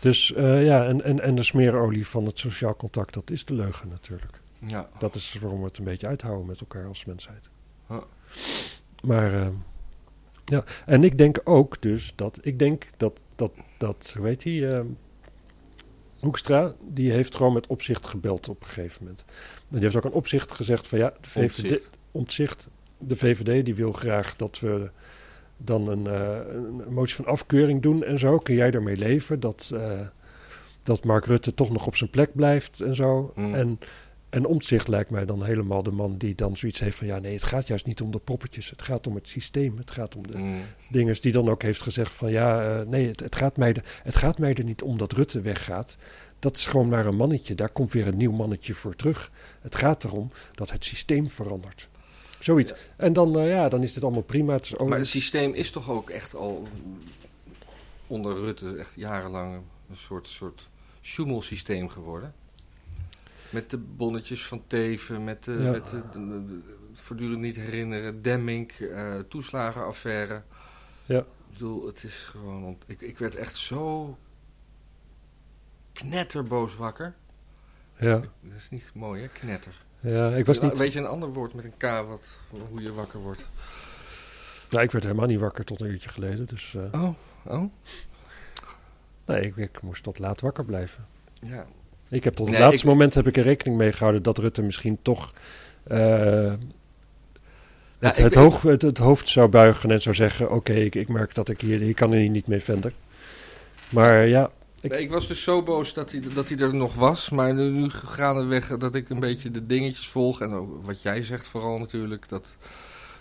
Dus 0.00 0.32
eh, 0.32 0.64
ja, 0.64 0.86
en, 0.86 1.02
en, 1.04 1.20
en 1.20 1.34
de 1.34 1.42
smeerolie 1.42 2.06
van 2.06 2.26
het 2.26 2.38
sociaal 2.38 2.76
contact, 2.76 3.14
dat 3.14 3.30
is 3.30 3.44
de 3.44 3.54
leugen 3.54 3.88
natuurlijk. 3.88 4.40
Ja. 4.66 4.88
Dat 4.98 5.14
is 5.14 5.34
waarom 5.40 5.58
we 5.60 5.66
het 5.66 5.78
een 5.78 5.84
beetje 5.84 6.06
uithouden 6.06 6.46
met 6.46 6.60
elkaar 6.60 6.86
als 6.86 7.04
mensheid. 7.04 7.50
Maar 9.02 9.34
eh, 9.40 9.48
Ja, 10.50 10.64
en 10.86 11.04
ik 11.04 11.18
denk 11.18 11.40
ook 11.44 11.82
dus 11.82 12.12
dat, 12.16 12.38
ik 12.42 12.58
denk 12.58 12.86
dat, 12.96 13.22
dat, 13.36 13.52
dat 13.78 14.14
hoe 14.16 14.26
heet 14.26 14.42
die, 14.42 14.68
ehm, 14.68 14.86
Hoekstra, 16.20 16.74
die 16.88 17.12
heeft 17.12 17.36
gewoon 17.36 17.52
met 17.52 17.66
opzicht 17.66 18.06
gebeld 18.06 18.48
op 18.48 18.60
een 18.60 18.66
gegeven 18.66 19.02
moment. 19.02 19.24
En 19.28 19.64
die 19.68 19.80
heeft 19.80 19.96
ook 19.96 20.04
aan 20.04 20.12
opzicht 20.12 20.52
gezegd 20.52 20.86
van 20.86 20.98
ja, 20.98 21.12
de 21.20 21.28
VVD. 21.28 21.88
Omtzigt, 22.10 22.68
de 22.98 23.16
VVD 23.16 23.64
die 23.64 23.74
wil 23.74 23.92
graag 23.92 24.36
dat 24.36 24.60
we 24.60 24.90
dan 25.56 25.88
een, 25.88 26.06
eh, 26.06 26.38
een 26.54 26.92
motie 26.92 27.14
van 27.14 27.24
afkeuring 27.24 27.82
doen 27.82 28.04
en 28.04 28.18
zo. 28.18 28.38
Kun 28.38 28.54
jij 28.54 28.70
ermee 28.70 28.96
leven 28.96 29.40
dat, 29.40 29.70
eh, 29.74 30.00
dat 30.82 31.04
Mark 31.04 31.24
Rutte 31.24 31.54
toch 31.54 31.70
nog 31.70 31.86
op 31.86 31.96
zijn 31.96 32.10
plek 32.10 32.34
blijft 32.34 32.80
en 32.80 32.94
zo? 32.94 33.32
Mm. 33.34 33.54
En, 33.54 33.78
en 34.30 34.46
Omtzigt 34.46 34.88
lijkt 34.88 35.10
mij 35.10 35.24
dan 35.24 35.44
helemaal 35.44 35.82
de 35.82 35.90
man 35.90 36.16
die 36.16 36.34
dan 36.34 36.56
zoiets 36.56 36.80
heeft 36.80 36.96
van 36.96 37.06
ja, 37.06 37.18
nee, 37.18 37.34
het 37.34 37.44
gaat 37.44 37.68
juist 37.68 37.86
niet 37.86 38.00
om 38.00 38.10
de 38.10 38.18
poppetjes. 38.18 38.70
Het 38.70 38.82
gaat 38.82 39.06
om 39.06 39.14
het 39.14 39.28
systeem. 39.28 39.76
Het 39.76 39.90
gaat 39.90 40.16
om 40.16 40.26
de 40.26 40.38
Mm. 40.38 40.60
dingers 40.88 41.20
die 41.20 41.32
dan 41.32 41.48
ook 41.48 41.62
heeft 41.62 41.82
gezegd 41.82 42.14
van 42.14 42.30
ja, 42.30 42.78
eh, 42.80 42.86
nee, 42.86 43.08
het, 43.08 43.20
het, 43.20 43.36
gaat 43.36 43.56
mij 43.56 43.72
de, 43.72 43.82
het 44.02 44.16
gaat 44.16 44.38
mij 44.38 44.54
er 44.54 44.64
niet 44.64 44.82
om 44.82 44.98
dat 44.98 45.12
Rutte 45.12 45.40
weggaat. 45.40 45.96
Dat 46.38 46.56
is 46.56 46.66
gewoon 46.66 46.88
maar 46.88 47.06
een 47.06 47.16
mannetje. 47.16 47.54
Daar 47.54 47.68
komt 47.68 47.92
weer 47.92 48.06
een 48.06 48.16
nieuw 48.16 48.32
mannetje 48.32 48.74
voor 48.74 48.96
terug. 48.96 49.30
Het 49.60 49.74
gaat 49.74 50.04
erom 50.04 50.30
dat 50.54 50.70
het 50.70 50.84
systeem 50.84 51.28
verandert. 51.28 51.88
Zoiets. 52.38 52.74
En 52.96 53.12
dan, 53.12 53.38
eh, 53.38 53.48
ja, 53.48 53.68
dan 53.68 53.82
is 53.82 53.92
dit 53.92 54.02
allemaal 54.02 54.22
prima. 54.22 54.52
Het 54.52 54.78
Maar 54.78 54.98
het 54.98 55.06
systeem 55.06 55.54
is 55.54 55.70
toch 55.70 55.90
ook 55.90 56.10
echt 56.10 56.34
al 56.34 56.66
onder 58.06 58.34
Rutte 58.34 58.76
echt 58.76 58.94
jarenlang 58.96 59.54
een 59.90 59.96
soort, 59.96 60.28
soort 60.28 60.68
systeem 61.40 61.88
geworden? 61.88 62.34
Met 63.50 63.70
de 63.70 63.78
bonnetjes 63.78 64.46
van 64.46 64.62
Teven, 64.66 65.24
met 65.24 65.44
de, 65.44 65.52
Ja. 65.52 65.70
met 65.70 65.88
de, 65.88 66.02
de- 66.12 66.60
voortdurend 66.92 67.40
niet 67.40 67.56
herinneren, 67.56 68.22
Demming, 68.22 68.70
eh, 68.72 69.18
toeslagenaffaire. 69.18 70.42
Ja. 71.04 71.18
Ik 71.18 71.24
bedoel, 71.52 71.86
het 71.86 72.04
is 72.04 72.16
gewoon... 72.24 72.78
Ik, 72.86 73.00
ik 73.00 73.18
werd 73.18 73.34
echt 73.34 73.56
zo 73.56 74.16
knetterboos 75.92 76.76
wakker. 76.76 77.14
ja, 77.96 78.16
Dat 78.18 78.56
is 78.56 78.70
niet 78.70 78.90
mooi, 78.94 79.22
hè? 79.22 79.28
Knetter. 79.28 79.84
ja, 80.00 80.34
ik 80.34 80.46
was 80.46 80.60
niet... 80.60 80.78
Weet 80.78 80.92
je 80.92 80.98
een 80.98 81.06
ander 81.06 81.28
woord 81.32 81.54
met 81.54 81.64
een 81.64 81.76
K 81.76 81.82
wat, 81.82 82.38
hoe 82.70 82.82
je 82.82 82.92
wakker 82.92 83.20
wordt? 83.20 83.44
Nou, 84.70 84.82
ik 84.82 84.90
werd 84.90 85.04
helemaal 85.04 85.26
niet 85.26 85.40
wakker 85.40 85.64
tot 85.64 85.80
een 85.80 85.86
uurtje 85.90 86.10
geleden. 86.10 86.46
Dus 86.46 86.74
eh, 86.74 87.00
Oh, 87.02 87.14
oh, 87.44 87.64
nee, 89.26 89.40
ik, 89.42 89.56
ik 89.56 89.82
moest 89.82 90.02
tot 90.02 90.18
laat 90.18 90.40
wakker 90.40 90.64
blijven. 90.64 91.06
ja. 91.40 91.66
Ik 92.10 92.24
heb 92.24 92.34
tot 92.34 92.46
het 92.46 92.54
Nee, 92.54 92.64
laatste 92.64 92.86
ik- 92.86 92.92
moment 92.92 93.14
heb 93.14 93.26
ik 93.26 93.36
er 93.36 93.42
rekening 93.42 93.76
mee 93.78 93.92
gehouden 93.92 94.22
dat 94.22 94.38
Rutte 94.38 94.62
misschien 94.62 94.98
toch 95.02 95.32
eh, 95.84 95.98
Ja, 95.98 96.56
het, 97.98 98.16
het, 98.16 98.32
ik- 98.32 98.38
hoog, 98.38 98.62
het, 98.62 98.82
het 98.82 98.98
hoofd 98.98 99.28
zou 99.28 99.48
buigen 99.48 99.90
en 99.90 100.00
zou 100.00 100.14
zeggen: 100.14 100.50
Oké, 100.50 100.72
ik, 100.72 100.94
ik 100.94 101.08
merk 101.08 101.34
dat 101.34 101.48
ik 101.48 101.60
hier, 101.60 101.82
ik 101.82 101.96
kan 101.96 102.12
hier 102.12 102.28
niet 102.28 102.46
mee 102.46 102.60
verder. 102.60 102.92
Maar 103.88 104.26
ja, 104.26 104.50
Ik- 104.80 104.90
Nee, 104.90 105.00
ik 105.00 105.10
was 105.10 105.26
dus 105.28 105.42
zo 105.42 105.62
boos 105.62 105.94
dat 105.94 106.10
hij, 106.10 106.22
dat 106.34 106.48
hij 106.48 106.58
er 106.58 106.74
nog 106.74 106.94
was. 106.94 107.30
Maar 107.30 107.54
nu, 107.54 107.70
nu 107.70 107.90
gaandeweg 107.90 108.76
dat 108.76 108.94
ik 108.94 109.10
een 109.10 109.20
beetje 109.20 109.50
de 109.50 109.66
dingetjes 109.66 110.08
volg. 110.08 110.40
En 110.40 110.52
ook 110.52 110.86
wat 110.86 111.02
jij 111.02 111.22
zegt 111.22 111.48
vooral 111.48 111.78
natuurlijk. 111.78 112.28
Dat, 112.28 112.56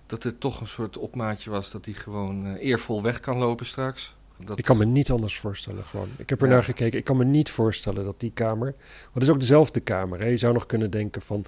dat 0.05 0.23
het 0.23 0.39
toch 0.39 0.61
een 0.61 0.67
soort 0.67 0.97
opmaatje 0.97 1.49
was 1.49 1.71
dat 1.71 1.85
hij 1.85 1.93
gewoon 1.93 2.45
eh, 2.45 2.65
eervol 2.69 3.01
weg 3.01 3.19
kan 3.19 3.37
lopen 3.37 3.65
straks. 3.65 4.15
Dat, 4.45 4.57
ik 4.57 4.63
kan 4.65 4.77
me 4.77 4.85
niet 4.85 5.11
anders 5.11 5.37
voorstellen. 5.39 5.83
Gewoon. 5.85 6.07
Ik 6.17 6.29
heb 6.29 6.41
er 6.41 6.47
Ja. 6.47 6.53
naar 6.53 6.63
gekeken. 6.63 6.99
Ik 6.99 7.05
kan 7.05 7.17
me 7.17 7.25
niet 7.25 7.49
voorstellen 7.49 8.03
dat 8.03 8.19
die 8.19 8.31
kamer. 8.33 8.71
Want 9.01 9.13
het 9.13 9.23
is 9.23 9.29
ook 9.29 9.39
dezelfde 9.39 9.79
kamer. 9.79 10.19
Hè? 10.19 10.25
Je 10.25 10.37
zou 10.37 10.53
nog 10.53 10.65
kunnen 10.65 10.91
denken 10.91 11.21
van. 11.21 11.45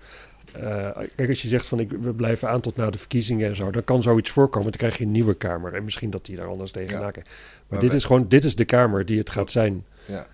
eh, 0.54 0.90
kijk, 1.16 1.30
als 1.30 1.42
je 1.42 1.48
zegt 1.48 1.66
van 1.68 1.80
ik, 1.80 1.92
we 1.92 2.14
blijven 2.14 2.50
aan 2.50 2.62
tot 2.62 2.76
na 2.76 2.90
de 2.90 2.98
verkiezingen 2.98 3.48
en 3.48 3.56
zo, 3.56 3.72
dan 3.72 3.84
kan 3.84 4.02
zoiets 4.02 4.30
voorkomen. 4.30 4.70
Dan 4.70 4.80
krijg 4.80 4.98
je 4.98 5.04
een 5.04 5.12
nieuwe 5.12 5.34
kamer. 5.34 5.74
En 5.74 5.84
misschien 5.84 6.10
dat 6.10 6.26
die 6.26 6.36
daar 6.38 6.48
anders 6.48 6.72
tegenaan 6.72 7.02
Ja. 7.02 7.12
Maar, 7.16 7.24
Maar 7.68 7.80
dit 7.80 7.88
wij- 7.90 7.98
is 7.98 8.06
gewoon, 8.06 8.28
dit 8.28 8.44
is 8.44 8.56
de 8.56 8.66
kamer 8.66 9.06
die 9.06 9.18
het 9.18 9.30
gaat 9.30 9.52
zijn. 9.52 9.86
Ja. 10.08 10.28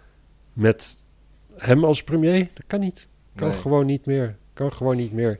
Met 0.53 0.95
hem 1.55 1.83
als 1.83 2.03
premier? 2.03 2.47
Dat 2.53 2.63
kan 2.67 2.79
niet. 2.79 3.07
Kan 3.35 3.47
Nee. 3.47 3.57
gewoon 3.57 3.85
niet 3.85 4.05
meer. 4.05 4.35
Kan 4.53 4.73
gewoon 4.73 4.95
niet 4.95 5.13
meer. 5.13 5.39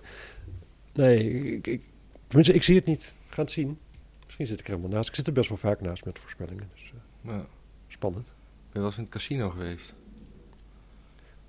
Nee, 0.93 1.29
ik, 1.55 1.67
ik, 1.67 1.81
tenminste, 2.27 2.53
ik 2.53 2.63
zie 2.63 2.75
het 2.75 2.85
niet. 2.85 3.15
Gaan 3.29 3.43
het 3.43 3.53
zien. 3.53 3.77
Misschien 4.25 4.45
zit 4.47 4.59
ik 4.59 4.65
er 4.67 4.71
helemaal 4.73 4.95
naast. 4.95 5.09
Ik 5.09 5.15
zit 5.15 5.27
er 5.27 5.33
best 5.33 5.49
wel 5.49 5.57
vaak 5.57 5.81
naast 5.81 6.05
met 6.05 6.19
voorspellingen. 6.19 6.69
Dus 6.73 6.83
eh, 6.83 6.99
Ja. 7.21 7.41
spannend. 7.87 8.25
Ben 8.25 8.33
je 8.71 8.79
wel 8.79 8.85
eens 8.85 8.95
in 8.97 9.03
het 9.03 9.11
casino 9.11 9.49
geweest? 9.49 9.93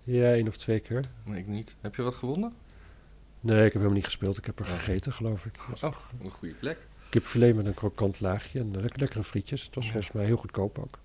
Ja, 0.04 0.33
één 0.33 0.48
of 0.48 0.57
twee 0.57 0.81
keer. 0.81 1.04
Nee, 1.24 1.38
ik 1.40 1.46
niet. 1.46 1.76
Heb 1.81 1.94
je 1.94 2.02
wat 2.02 2.14
gewonnen? 2.14 2.52
Nee, 3.40 3.57
ik 3.59 3.62
heb 3.64 3.72
helemaal 3.72 3.94
niet 3.94 4.04
gespeeld. 4.04 4.38
Ik 4.38 4.44
heb 4.44 4.59
er 4.61 4.66
Ja. 4.68 4.76
gegeten, 4.76 5.12
geloof 5.12 5.46
ik. 5.46 5.57
Oh, 5.83 5.94
een 6.24 6.31
goede 6.31 6.54
plek. 6.54 6.78
Kipfilet 7.11 7.54
met 7.57 7.66
een 7.66 7.74
krokant 7.74 8.20
laagje 8.20 8.59
en 8.61 8.81
lek- 8.81 8.98
lekkere 9.00 9.22
frietjes. 9.24 9.62
Het 9.64 9.74
was 9.74 9.85
Ja. 9.85 9.90
volgens 9.90 10.12
mij 10.12 10.24
heel 10.24 10.37
goedkoop 10.37 10.78
ook. 10.78 10.98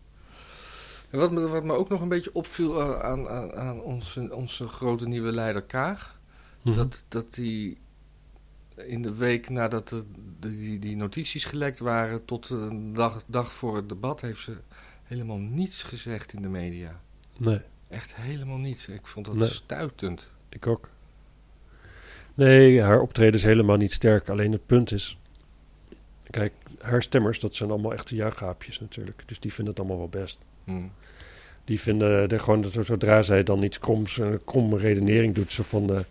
En 1.09 1.19
wat 1.19 1.31
me, 1.31 1.47
wat 1.47 1.63
me 1.63 1.73
ook 1.73 1.89
nog 1.89 2.01
een 2.01 2.09
beetje 2.09 2.33
opviel 2.33 2.79
eh, 2.81 2.99
aan, 2.99 3.27
aan, 3.29 3.53
aan 3.53 3.81
onze, 3.81 4.35
onze 4.35 4.67
grote 4.67 5.07
nieuwe 5.07 5.31
leider 5.31 5.63
Kaag. 5.63 6.19
Mhm. 6.61 6.75
Dat, 6.75 7.03
dat 7.07 7.33
die 7.33 7.77
in 8.75 9.01
de 9.01 9.15
week 9.15 9.49
nadat 9.49 9.87
de, 9.89 10.03
de- 10.39 10.49
die, 10.49 10.79
die 10.79 10.95
notities 10.95 11.45
gelekt 11.45 11.79
waren, 11.79 12.25
tot 12.25 12.49
een 12.49 12.93
dag, 12.93 13.23
dag 13.27 13.51
voor 13.53 13.75
het 13.75 13.89
debat, 13.89 14.21
heeft 14.21 14.39
ze 14.39 14.57
helemaal 15.03 15.37
niets 15.37 15.83
gezegd 15.83 16.33
in 16.33 16.41
de 16.41 16.49
media. 16.49 17.01
Nee, 17.37 17.59
Echt 17.89 18.15
helemaal 18.15 18.57
niets. 18.57 18.87
Ik 18.87 19.07
vond 19.07 19.25
dat 19.25 19.35
Nee. 19.35 19.47
stuitend. 19.47 20.29
ik 20.49 20.67
ook. 20.67 20.89
Nee, 22.33 22.81
haar 22.81 23.01
optreden 23.01 23.33
is 23.33 23.43
helemaal 23.43 23.77
niet 23.77 23.91
sterk. 23.91 24.29
Alleen 24.29 24.51
het 24.51 24.65
punt 24.65 24.91
is... 24.91 25.17
Kijk, 26.29 26.53
haar 26.81 27.01
stemmers, 27.01 27.39
dat 27.39 27.55
zijn 27.55 27.69
allemaal 27.69 27.93
echte 27.93 28.15
juichhaapjes 28.15 28.79
natuurlijk. 28.79 29.23
Dus 29.25 29.39
die 29.39 29.53
vinden 29.53 29.73
het 29.73 29.81
allemaal 29.83 30.09
wel 30.09 30.21
best. 30.21 30.39
Hm. 30.63 30.81
Die 31.65 31.79
vinden 31.79 32.27
er 32.29 32.39
gewoon, 32.39 32.61
dat 32.61 32.71
zodra 32.85 33.21
zij 33.21 33.43
dan 33.43 33.63
iets 33.63 33.79
kroms, 33.79 34.17
een 34.17 34.43
kromme 34.43 34.77
redenering 34.77 35.35
doet, 35.35 35.51
ze 35.51 35.63
van... 35.63 35.87
de 35.87 36.05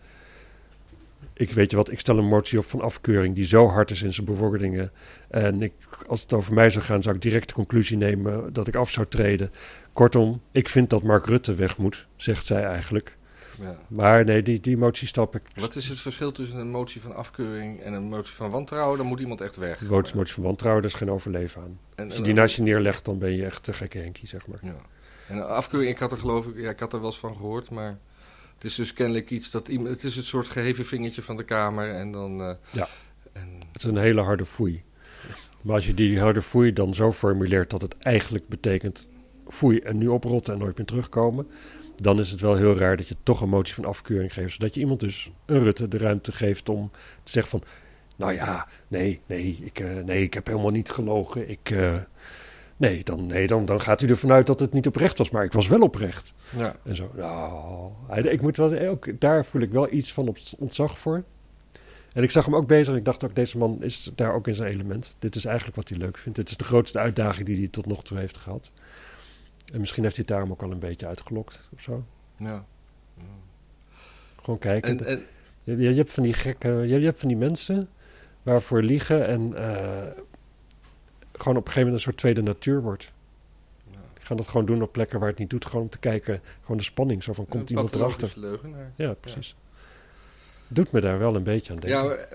ik 1.34 1.50
weet 1.50 1.70
je 1.70 1.76
wat, 1.76 1.90
ik 1.90 2.00
stel 2.00 2.18
een 2.18 2.26
motie 2.26 2.58
op 2.58 2.64
van 2.64 2.80
afkeuring 2.80 3.34
die 3.34 3.44
zo 3.44 3.68
hard 3.68 3.90
is 3.90 4.02
in 4.02 4.12
zijn 4.12 4.26
bevorderingen. 4.26 4.92
En 5.28 5.62
ik, 5.62 5.72
als 6.06 6.20
het 6.20 6.32
over 6.32 6.54
mij 6.54 6.70
zou 6.70 6.84
gaan, 6.84 7.02
zou 7.02 7.14
ik 7.14 7.22
direct 7.22 7.48
de 7.48 7.54
conclusie 7.54 7.96
nemen 7.96 8.52
dat 8.52 8.68
ik 8.68 8.74
af 8.74 8.90
zou 8.90 9.06
treden. 9.06 9.50
Kortom, 9.92 10.40
ik 10.50 10.68
vind 10.68 10.90
dat 10.90 11.02
Mark 11.02 11.26
Rutte 11.26 11.54
weg 11.54 11.78
moet, 11.78 12.06
zegt 12.16 12.46
zij 12.46 12.64
eigenlijk. 12.64 13.16
Ja. 13.60 13.76
Maar 13.88 14.24
nee, 14.24 14.42
die, 14.42 14.60
die 14.60 14.76
motie 14.76 15.06
stap 15.06 15.34
ik. 15.34 15.42
Wat 15.54 15.76
is 15.76 15.88
het 15.88 16.00
verschil 16.00 16.32
tussen 16.32 16.58
een 16.58 16.70
motie 16.70 17.00
van 17.00 17.14
afkeuring 17.14 17.80
en 17.80 17.92
een 17.92 18.02
motie 18.02 18.34
van 18.34 18.50
wantrouwen? 18.50 18.98
Dan 18.98 19.06
moet 19.06 19.20
iemand 19.20 19.40
echt 19.40 19.56
weg. 19.56 19.78
De 19.78 19.84
motie, 19.88 20.16
motie 20.16 20.34
van 20.34 20.42
wantrouwen, 20.42 20.82
daar 20.82 20.90
is 20.90 20.96
geen 20.96 21.10
overleven 21.10 21.62
aan. 21.62 21.78
En, 21.94 22.06
Als 22.06 22.16
je 22.16 22.22
die 22.22 22.34
naast 22.34 22.56
je 22.56 22.62
neerlegt, 22.62 23.04
dan 23.04 23.18
ben 23.18 23.36
je 23.36 23.44
echt 23.44 23.64
de 23.64 23.72
gekke 23.72 23.98
Henkie, 23.98 24.28
zeg 24.28 24.46
maar. 24.46 24.58
Ja. 24.62 24.76
En 25.28 25.36
een 25.36 25.42
afkeuring, 25.42 25.92
ik 25.92 25.98
had 25.98 26.12
er 26.12 26.18
geloof 26.18 26.46
ik, 26.46 26.56
ja, 26.56 26.70
ik 26.70 26.80
had 26.80 26.92
er 26.92 26.98
wel 26.98 27.08
eens 27.08 27.18
van 27.18 27.34
gehoord, 27.34 27.70
maar 27.70 27.98
het 28.62 28.70
is 28.70 28.76
dus 28.76 28.92
kennelijk 28.92 29.30
iets 29.30 29.50
dat 29.50 29.68
iemand, 29.68 29.88
het 29.88 30.04
is 30.04 30.16
het 30.16 30.24
soort 30.24 30.48
geheven 30.48 30.84
vingertje 30.84 31.22
van 31.22 31.36
de 31.36 31.44
Kamer 31.44 31.90
en 31.90 32.12
dan. 32.12 32.40
eh, 32.40 32.54
Ja. 32.70 32.88
En, 33.32 33.48
Het 33.72 33.82
is 33.82 33.90
een 33.90 33.96
hele 33.96 34.20
harde 34.20 34.46
foei. 34.46 34.82
Maar 35.60 35.74
als 35.74 35.86
je 35.86 35.94
die 35.94 36.20
harde 36.20 36.42
foei 36.42 36.72
dan 36.72 36.94
zo 36.94 37.12
formuleert 37.12 37.70
dat 37.70 37.82
het 37.82 37.98
eigenlijk 37.98 38.48
betekent 38.48 39.06
foei 39.46 39.78
en 39.78 39.98
nu 39.98 40.08
oprotten 40.08 40.52
en 40.54 40.58
nooit 40.58 40.76
meer 40.76 40.86
terugkomen, 40.86 41.46
dan 41.96 42.18
is 42.18 42.30
het 42.30 42.40
wel 42.40 42.56
heel 42.56 42.76
raar 42.76 42.96
dat 42.96 43.08
je 43.08 43.16
toch 43.22 43.40
een 43.40 43.48
motie 43.48 43.74
van 43.74 43.84
afkeuring 43.84 44.32
geeft. 44.32 44.52
Zodat 44.52 44.74
je 44.74 44.80
iemand 44.80 45.00
dus, 45.00 45.30
een 45.46 45.62
Rutte, 45.62 45.88
de 45.88 45.98
ruimte 45.98 46.32
geeft 46.32 46.68
om 46.68 46.90
te 47.22 47.30
zeggen 47.30 47.50
van, 47.60 47.68
nou 48.16 48.32
ja, 48.32 48.68
nee, 48.88 49.20
nee, 49.26 49.58
ik, 49.64 49.80
eh, 49.80 49.88
nee, 50.04 50.22
ik 50.22 50.34
heb 50.34 50.46
helemaal 50.46 50.70
niet 50.70 50.90
gelogen. 50.90 51.48
Ik, 51.50 51.70
eh, 51.70 51.94
nee, 52.82 53.04
dan, 53.04 53.26
nee 53.26 53.46
dan, 53.46 53.64
dan 53.64 53.80
gaat 53.80 54.02
u 54.02 54.06
ervan 54.06 54.32
uit 54.32 54.46
dat 54.46 54.60
het 54.60 54.72
niet 54.72 54.86
oprecht 54.86 55.18
was, 55.18 55.30
maar 55.30 55.44
ik 55.44 55.52
was 55.52 55.68
wel 55.68 55.80
oprecht. 55.80 56.34
ja. 56.56 56.74
En 56.84 56.96
zo, 56.96 57.10
nou, 57.16 58.28
ik 58.28 58.40
moet 58.40 58.56
wel, 58.56 58.78
ook, 58.78 59.20
daar 59.20 59.44
voel 59.44 59.62
ik 59.62 59.70
wel 59.70 59.92
iets 59.92 60.12
van 60.12 60.28
op 60.28 60.36
ontzag 60.58 60.98
voor. 60.98 61.24
En 62.12 62.22
ik 62.22 62.30
zag 62.30 62.44
hem 62.44 62.54
ook 62.54 62.66
bezig 62.66 62.92
en 62.92 62.98
ik 62.98 63.04
dacht 63.04 63.24
ook, 63.24 63.34
deze 63.34 63.58
man 63.58 63.82
is 63.82 64.12
daar 64.14 64.34
ook 64.34 64.48
in 64.48 64.54
zijn 64.54 64.72
element. 64.72 65.16
Dit 65.18 65.34
is 65.34 65.44
eigenlijk 65.44 65.76
wat 65.76 65.88
hij 65.88 65.98
leuk 65.98 66.18
vindt. 66.18 66.38
Dit 66.38 66.50
is 66.50 66.56
de 66.56 66.64
grootste 66.64 66.98
uitdaging 66.98 67.46
die 67.46 67.56
hij 67.56 67.68
tot 67.68 67.86
nog 67.86 68.02
toe 68.02 68.18
heeft 68.18 68.36
gehad. 68.36 68.72
En 69.72 69.80
misschien 69.80 70.02
heeft 70.02 70.16
hij 70.16 70.24
het 70.26 70.34
daarom 70.34 70.52
ook 70.52 70.62
al 70.62 70.70
een 70.70 70.78
beetje 70.78 71.06
uitgelokt 71.06 71.68
of 71.74 71.80
zo. 71.80 72.04
ja. 72.36 72.64
Gewoon 74.42 74.58
kijken. 74.58 74.98
En, 74.98 75.06
en, 75.06 75.22
je, 75.64 75.76
je 75.76 75.94
hebt 75.94 76.12
van 76.12 76.22
die 76.22 76.32
gekke, 76.32 76.68
je, 76.68 76.98
je 76.98 77.04
hebt 77.04 77.18
van 77.20 77.28
die 77.28 77.36
mensen 77.36 77.88
waarvoor 78.42 78.82
liegen 78.82 79.26
en 79.26 79.54
eh, 79.56 80.22
gewoon 81.32 81.56
op 81.56 81.66
een 81.66 81.72
gegeven 81.72 81.80
moment 81.80 81.94
een 81.94 82.00
soort 82.00 82.16
tweede 82.16 82.42
natuur 82.42 82.82
wordt. 82.82 83.12
ja. 83.90 83.98
Die 84.14 84.24
gaan 84.26 84.36
dat 84.36 84.48
gewoon 84.48 84.66
doen 84.66 84.82
op 84.82 84.92
plekken 84.92 85.18
waar 85.20 85.28
het 85.28 85.38
niet 85.38 85.50
doet. 85.50 85.66
Gewoon 85.66 85.82
om 85.82 85.88
te 85.90 85.98
kijken, 85.98 86.40
gewoon 86.60 86.76
de 86.76 86.82
spanning. 86.82 87.22
Zo 87.22 87.32
van, 87.32 87.46
komt 87.46 87.62
Een 87.62 87.76
iemand 87.76 87.94
erachter? 87.94 88.32
leugenaar. 88.36 88.92
Ja, 88.96 89.14
precies. 89.14 89.56
Doet 90.68 90.92
me 90.92 91.00
daar 91.00 91.18
wel 91.18 91.34
een 91.36 91.42
beetje 91.42 91.72
aan 91.72 91.78
denken. 91.78 92.00
Ja, 92.00 92.06
maar, 92.06 92.28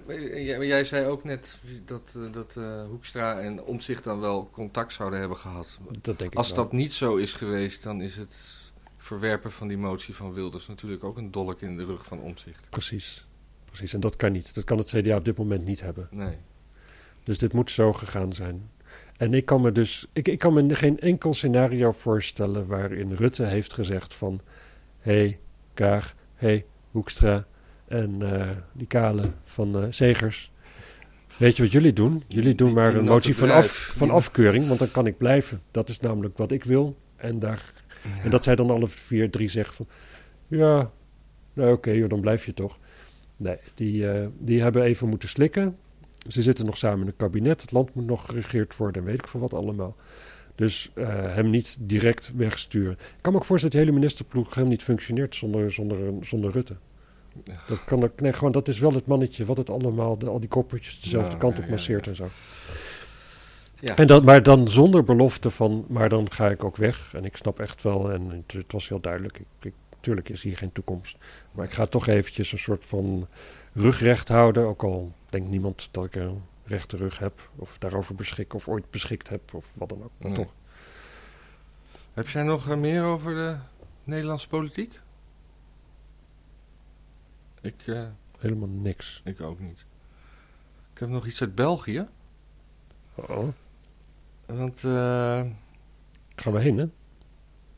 maar 0.58 0.66
jij, 0.66 0.84
zei 0.84 1.06
ook 1.06 1.24
net 1.24 1.58
dat, 1.86 2.14
eh, 2.16 2.32
dat 2.34 2.56
eh, 2.58 2.86
Hoekstra 2.86 3.40
en 3.40 3.64
Omtzigt 3.64 4.04
dan 4.04 4.20
wel 4.20 4.50
contact 4.52 4.94
zouden 4.94 5.20
hebben 5.20 5.38
gehad. 5.38 5.78
dat 6.02 6.18
denk 6.20 6.32
ik 6.32 6.38
Als 6.38 6.48
wel. 6.52 6.56
dat 6.64 6.72
niet 6.72 6.94
zo 6.94 7.16
is 7.16 7.34
geweest, 7.34 7.84
dan 7.84 8.02
is 8.02 8.16
het 8.16 8.56
verwerpen 8.98 9.52
van 9.52 9.68
die 9.68 9.78
motie 9.78 10.16
van 10.16 10.34
Wilders 10.34 10.68
natuurlijk 10.68 11.04
ook 11.04 11.18
een 11.18 11.32
dolk 11.32 11.62
in 11.62 11.78
de 11.78 11.86
rug 11.86 12.06
van 12.06 12.20
Omtzigt. 12.20 12.70
Precies. 12.70 13.28
Precies, 13.66 13.94
en 13.94 14.00
dat 14.00 14.16
kan 14.16 14.32
niet. 14.32 14.56
Dat 14.56 14.64
kan 14.64 14.78
het 14.78 14.90
CDA 14.90 15.16
op 15.16 15.26
dit 15.26 15.38
moment 15.38 15.66
niet 15.66 15.82
hebben. 15.82 16.08
Nee. 16.12 16.38
Dus 17.24 17.38
dit 17.38 17.54
moet 17.54 17.72
zo 17.72 17.94
gegaan 17.94 18.34
zijn. 18.34 18.70
En 19.18 19.34
ik 19.34 19.46
kan 19.46 19.62
me 19.62 19.72
dus, 19.72 20.08
ik, 20.14 20.28
ik 20.28 20.40
kan 20.40 20.54
me 20.54 20.76
geen 20.76 21.00
enkel 21.00 21.34
scenario 21.34 21.92
voorstellen 21.92 22.68
waarin 22.68 23.14
Rutte 23.14 23.44
heeft 23.44 23.74
gezegd 23.74 24.14
van, 24.14 24.42
hé, 25.00 25.18
hey, 25.18 25.40
Kaag, 25.74 26.16
hé, 26.36 26.48
hey, 26.48 26.66
Hoekstra 26.92 27.46
en 27.88 28.20
uh, 28.22 28.50
die 28.72 28.88
kale 28.88 29.24
van 29.44 29.84
uh, 29.84 29.88
Zegers. 29.90 30.52
Weet 31.38 31.58
je 31.58 31.64
wat 31.64 31.72
jullie 31.72 31.94
doen? 31.94 32.24
Jullie 32.28 32.56
doen 32.56 32.74
maar 32.74 32.96
een 32.96 33.06
motie 33.06 33.36
van, 33.36 33.52
af, 33.52 33.92
van 33.96 34.10
afkeuring, 34.10 34.68
want 34.68 34.80
dan 34.80 34.92
kan 34.92 35.08
ik 35.08 35.18
blijven. 35.18 35.62
Dat 35.72 35.90
is 35.90 36.00
namelijk 36.00 36.38
wat 36.38 36.52
ik 36.52 36.64
wil. 36.64 36.98
En, 37.16 37.40
daar, 37.40 37.74
ja. 38.04 38.24
en 38.24 38.30
dat 38.30 38.44
zij 38.44 38.56
dan 38.56 38.70
alle 38.70 38.88
vier, 38.88 39.30
drie 39.30 39.50
zeggen 39.50 39.76
van... 39.76 39.88
Ja, 40.48 40.92
nou 41.54 41.72
oké, 41.72 41.90
okay, 41.90 42.08
dan 42.08 42.22
blijf 42.22 42.46
je 42.46 42.54
toch. 42.54 42.78
Nee, 43.38 43.58
die, 43.76 44.02
uh, 44.02 44.28
die 44.38 44.62
hebben 44.62 44.84
even 44.84 45.10
moeten 45.10 45.30
slikken. 45.30 45.78
Ze 46.28 46.42
zitten 46.42 46.66
nog 46.66 46.78
samen 46.78 47.02
in 47.02 47.08
een 47.08 47.16
kabinet. 47.16 47.62
Het 47.62 47.72
land 47.72 47.94
moet 47.94 48.06
nog 48.06 48.26
geregeerd 48.26 48.78
worden 48.78 49.02
en 49.02 49.08
weet 49.08 49.20
ik 49.20 49.28
veel 49.28 49.40
wat 49.40 49.54
allemaal. 49.54 49.96
Dus 50.56 50.92
uh, 50.96 51.08
hem 51.10 51.50
niet 51.50 51.78
direct 51.80 52.32
wegsturen. 52.36 52.92
Ik 52.92 53.22
kan 53.22 53.32
me 53.32 53.40
ook 53.40 53.46
voorstellen 53.46 53.62
dat 53.62 53.72
die 53.72 53.80
hele 53.80 53.92
ministerploeg 53.92 54.50
helemaal 54.50 54.70
niet 54.70 54.84
functioneert 54.84 55.36
zonder, 55.36 55.72
zonder, 55.72 55.98
zonder 56.22 56.52
Rutte. 56.52 56.76
Ja. 57.44 57.54
Dat, 57.68 57.84
kan 57.84 58.04
ook, 58.04 58.20
nee, 58.22 58.34
gewoon, 58.34 58.52
dat 58.52 58.68
is 58.68 58.80
wel 58.80 58.94
het 58.94 59.06
mannetje 59.06 59.46
wat 59.46 59.58
het 59.58 59.70
allemaal, 59.70 60.18
de, 60.18 60.30
al 60.30 60.40
die 60.40 60.50
koppertjes 60.50 61.02
dezelfde 61.02 61.38
kant 61.38 61.60
op 61.60 61.70
masseert 61.70 62.06
ja. 62.06 62.12
en 62.12 62.18
zo. 62.18 62.28
Ja. 63.80 63.96
En 63.96 64.08
dat, 64.08 64.24
maar 64.24 64.44
dan 64.44 64.68
zonder 64.68 65.04
belofte 65.04 65.50
van, 65.50 65.86
maar 65.88 66.10
dan 66.10 66.32
ga 66.32 66.50
ik 66.50 66.64
ook 66.64 66.78
weg. 66.78 67.14
En 67.14 67.26
ik 67.26 67.38
snap 67.38 67.60
echt 67.60 67.84
wel, 67.84 68.12
en 68.12 68.30
het, 68.30 68.52
het 68.52 68.72
was 68.72 68.90
heel 68.90 69.00
duidelijk, 69.00 69.40
ik, 69.40 69.46
ik, 69.62 69.74
tuurlijk 70.00 70.30
is 70.30 70.44
hier 70.44 70.58
geen 70.58 70.72
toekomst. 70.72 71.18
Maar 71.52 71.66
ik 71.66 71.74
ga 71.74 71.86
toch 71.86 72.08
eventjes 72.08 72.52
een 72.52 72.58
soort 72.58 72.86
van 72.86 73.28
rugrecht 73.74 74.28
houden. 74.28 74.68
Ook 74.68 74.84
al 74.84 75.14
denkt 75.38 75.52
niemand 75.52 75.90
dat 75.92 76.06
ik 76.06 76.16
een 76.16 76.44
rechte 76.64 76.98
rug 76.98 77.20
heb, 77.20 77.50
of 77.56 77.78
daarover 77.78 78.16
beschik, 78.16 78.54
of 78.54 78.68
ooit 78.68 78.90
beschikt 78.92 79.30
heb, 79.30 79.54
of 79.54 79.72
wat 79.76 79.90
dan 79.90 80.04
ook. 80.04 80.12
Nee. 80.18 80.34
toch. 80.34 80.54
Heb 82.14 82.28
jij 82.28 82.44
nog 82.44 82.70
eh, 82.70 82.78
meer 82.78 83.04
over 83.04 83.34
de 83.34 83.58
Nederlandse 84.04 84.48
politiek? 84.48 85.00
Ik, 87.62 87.88
eh, 87.88 88.08
Helemaal 88.40 88.68
niks. 88.68 89.22
ik 89.24 89.42
ook 89.42 89.60
niet. 89.60 89.86
Ik 90.94 91.00
heb 91.00 91.10
nog 91.10 91.26
iets 91.26 91.42
uit 91.42 91.56
België. 91.56 92.08
Oh, 93.16 93.48
Want 94.46 94.84
eh, 94.84 95.46
gaan 96.36 96.54
we 96.54 96.60
heen, 96.60 96.78
hè? 96.78 96.86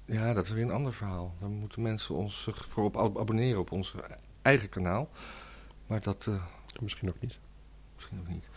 ja, 0.06 0.34
dat 0.34 0.46
is 0.46 0.52
weer 0.52 0.64
een 0.64 0.72
ander 0.72 0.94
verhaal. 0.94 1.36
Dan 1.40 1.52
moeten 1.52 1.82
mensen 1.82 2.16
ons 2.16 2.44
zich 2.44 2.66
voor 2.66 2.84
op 2.84 2.98
ab- 2.98 3.18
abonneren 3.20 3.60
op 3.60 3.72
ons 3.72 3.96
eigen 4.42 4.70
kanaal. 4.70 5.10
Maar 5.88 6.02
dat 6.02 6.30
Misschien 6.82 7.10
ook 7.10 7.22
niet. 7.22 7.40
Misschien 8.00 8.18
nog 8.18 8.34
niet. 8.34 8.50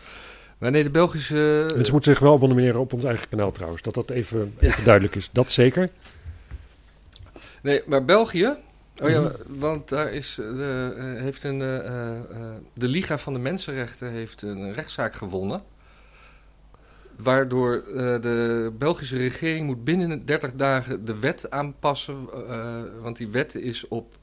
Maar 0.58 0.70
nee, 0.70 0.82
de 0.82 0.90
Belgische... 0.90 1.64
Mensen 1.74 1.92
moeten 1.92 2.12
zich 2.12 2.18
wel 2.22 2.34
abonneren 2.34 2.80
op 2.80 2.92
ons 2.92 3.04
eigen 3.04 3.28
kanaal 3.28 3.52
trouwens. 3.52 3.82
Dat 3.82 3.94
dat 3.94 4.10
even, 4.10 4.54
even 4.58 4.84
duidelijk 4.84 5.14
is. 5.14 5.28
Dat 5.32 5.50
zeker. 5.50 5.90
Nee, 7.62 7.82
maar 7.86 8.04
België. 8.04 8.56
Oh 9.02 9.08
ja, 9.10 9.20
Mhm. 9.20 9.32
want 9.46 9.88
daar 9.88 10.12
is 10.12 10.38
eh, 10.38 10.46
de, 10.56 10.94
eh, 10.96 11.04
heeft 11.22 11.44
een, 11.44 11.62
eh, 11.62 12.20
de 12.74 12.88
Liga 12.88 13.18
van 13.18 13.32
de 13.32 13.38
Mensenrechten 13.38 14.10
heeft 14.10 14.42
een 14.42 14.72
rechtszaak 14.72 15.14
gewonnen. 15.14 15.62
Waardoor 17.16 17.82
de 18.20 18.72
Belgische 18.78 19.16
regering 19.16 19.66
moet 19.66 19.84
binnen 19.84 20.24
30 20.24 20.54
dagen 20.54 21.04
de 21.04 21.18
wet 21.18 21.50
aanpassen. 21.50 22.16
want 23.02 23.16
die 23.16 23.28
wet 23.28 23.54
is 23.54 23.88
op. 23.88 24.14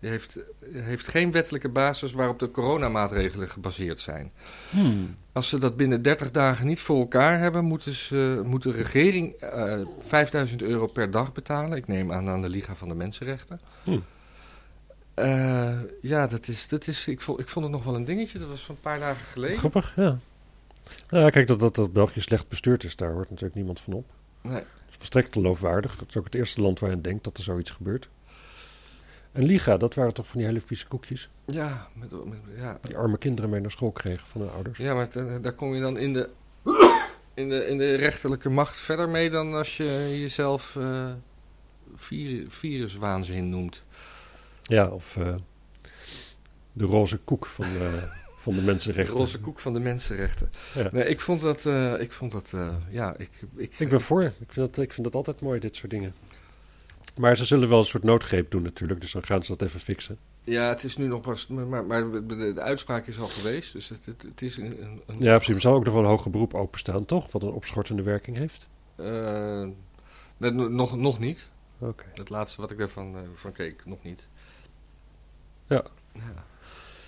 die 0.00 0.10
heeft, 0.10 0.38
heeft 0.72 1.08
geen 1.08 1.30
wettelijke 1.30 1.68
basis 1.68 2.12
waarop 2.12 2.38
de 2.38 2.50
coronamaatregelen 2.50 3.48
gebaseerd 3.48 3.98
zijn. 4.00 4.32
Hmm. 4.70 5.16
Als 5.32 5.48
ze 5.48 5.58
dat 5.58 5.76
binnen 5.76 6.02
30 6.02 6.30
dagen 6.30 6.66
niet 6.66 6.80
voor 6.80 6.98
elkaar 6.98 7.38
hebben, 7.38 7.64
moeten 7.64 7.94
ze, 7.94 8.42
moet 8.44 8.62
de 8.62 8.72
regering 8.72 9.32
eh 9.32 9.80
5000 9.98 10.62
euro 10.62 10.86
per 10.86 11.10
dag 11.10 11.32
betalen. 11.32 11.76
Ik 11.76 11.86
neem 11.86 12.12
aan 12.12 12.28
aan 12.28 12.42
de 12.42 12.48
Liga 12.48 12.74
van 12.74 12.88
de 12.88 12.94
Mensenrechten. 12.94 13.58
Hm. 13.84 13.98
Eh, 15.14 15.78
ja, 16.02 16.26
dat 16.26 16.48
is, 16.48 16.68
dat 16.68 16.86
is, 16.86 17.08
ik, 17.08 17.20
vond, 17.20 17.40
ik 17.40 17.48
vond 17.48 17.64
het 17.64 17.74
nog 17.74 17.84
wel 17.84 17.94
een 17.94 18.04
dingetje. 18.04 18.38
Dat 18.38 18.48
was 18.48 18.64
van 18.64 18.74
een 18.74 18.80
paar 18.80 18.98
dagen 18.98 19.26
geleden. 19.26 19.58
Grappig, 19.58 19.92
ja. 19.96 20.18
Nou 21.10 21.24
ja, 21.24 21.30
kijk, 21.30 21.46
dat, 21.46 21.58
dat, 21.58 21.74
dat 21.74 21.92
België 21.92 22.20
slecht 22.20 22.48
bestuurd 22.48 22.84
is, 22.84 22.96
daar 22.96 23.12
hoort 23.12 23.30
natuurlijk 23.30 23.54
niemand 23.54 23.80
van 23.80 23.92
op. 23.92 24.10
Nee. 24.40 24.52
Dat 24.52 24.62
is 24.90 24.96
volstrekt 24.96 25.32
geloofwaardig. 25.32 25.98
Het 25.98 26.08
is 26.08 26.16
ook 26.16 26.24
het 26.24 26.34
eerste 26.34 26.60
land 26.60 26.80
waar 26.80 26.90
je 26.90 27.00
denkt 27.00 27.24
dat 27.24 27.36
er 27.36 27.42
zoiets 27.42 27.70
gebeurt. 27.70 28.08
En 29.32 29.44
Liga, 29.44 29.76
dat 29.76 29.94
waren 29.94 30.14
toch 30.14 30.26
van 30.26 30.38
die 30.38 30.46
hele 30.46 30.60
vieze 30.60 30.86
koekjes? 30.86 31.28
Ja, 31.46 31.88
met, 31.94 32.10
met- 32.10 32.38
ja. 32.56 32.78
Die 32.82 32.96
arme 32.96 33.18
kinderen 33.18 33.50
mee 33.50 33.60
naar 33.60 33.70
school 33.70 33.90
kregen 33.92 34.26
van 34.26 34.40
hun 34.40 34.50
ouders. 34.50 34.78
ja, 34.78 34.94
maar 34.94 35.08
eh, 35.10 35.34
daar 35.42 35.52
kom 35.52 35.74
je 35.74 35.80
dan 35.80 35.96
in 35.98 36.12
de, 36.12 36.28
in, 37.34 37.48
de, 37.48 37.66
in 37.66 37.78
de 37.78 37.94
rechterlijke 37.94 38.48
macht 38.48 38.76
verder 38.76 39.08
mee 39.08 39.30
dan 39.30 39.54
als 39.54 39.76
je 39.76 40.08
jezelf 40.20 40.76
eh 40.76 41.12
vir, 41.94 42.44
viruswaanzin 42.48 43.48
noemt. 43.48 43.84
Ja, 44.62 44.88
of 44.88 45.16
eh, 45.16 45.34
de 46.72 46.84
roze 46.84 47.16
koek 47.18 47.46
van, 47.46 47.66
van 48.36 48.54
de 48.54 48.60
De 48.60 48.66
mensenrechten. 48.66 49.16
roze 49.16 49.38
koek 49.40 49.60
van 49.60 49.72
de 49.72 49.80
mensenrechten. 49.80 50.50
Ja. 50.74 50.88
Nee, 50.92 51.04
ik 51.04 51.20
vond 51.20 51.40
dat, 51.40 51.66
ik 52.00 52.12
vond 52.12 52.32
dat, 52.32 52.54
ja, 52.90 53.16
ik, 53.16 53.30
ik, 53.56 53.74
Ik 53.78 53.88
ben 53.88 54.00
voor. 54.00 54.22
Ik 54.22 54.32
vind, 54.52 54.74
dat, 54.74 54.84
ik 54.84 54.92
vind 54.92 55.06
dat 55.06 55.14
altijd 55.14 55.40
mooi, 55.40 55.60
dit 55.60 55.76
soort 55.76 55.90
dingen. 55.90 56.14
Maar 57.18 57.36
ze 57.36 57.44
zullen 57.44 57.68
wel 57.68 57.78
een 57.78 57.84
soort 57.84 58.02
noodgreep 58.02 58.50
doen 58.50 58.62
natuurlijk, 58.62 59.00
dus 59.00 59.12
dan 59.12 59.24
gaan 59.24 59.42
ze 59.42 59.56
dat 59.56 59.68
even 59.68 59.80
fixen. 59.80 60.18
Ja, 60.44 60.68
het 60.68 60.84
is 60.84 60.96
nu 60.96 61.06
nog 61.06 61.20
pas, 61.20 61.46
maar, 61.46 61.84
maar, 61.84 62.26
de, 62.26 62.54
uitspraak 62.60 63.06
is 63.06 63.18
al 63.18 63.28
geweest, 63.28 63.72
dus 63.72 63.88
het, 63.88 64.04
het, 64.04 64.22
het 64.22 64.42
is 64.42 64.56
een... 64.56 65.00
een, 65.06 65.16
Ja, 65.18 65.36
precies. 65.36 65.54
Er 65.54 65.60
zal 65.60 65.74
ook 65.74 65.84
nog 65.84 65.94
wel 65.94 66.02
een 66.02 66.08
hoger 66.08 66.30
beroep 66.30 66.54
openstaan, 66.54 67.04
toch? 67.04 67.32
Wat 67.32 67.42
een 67.42 67.48
opschortende 67.48 68.02
werking 68.02 68.36
heeft. 68.36 68.68
eh, 68.96 69.66
nog, 70.38 70.96
nog 70.96 71.18
niet. 71.18 71.50
Oké. 71.78 72.04
Het 72.14 72.28
laatste 72.28 72.60
wat 72.60 72.70
ik 72.70 72.78
daarvan 72.78 73.16
eh, 73.16 73.20
van 73.34 73.52
keek, 73.52 73.82
nog 73.86 74.02
niet. 74.02 74.26
Ja. 75.66 75.82
Ja. 76.14 76.44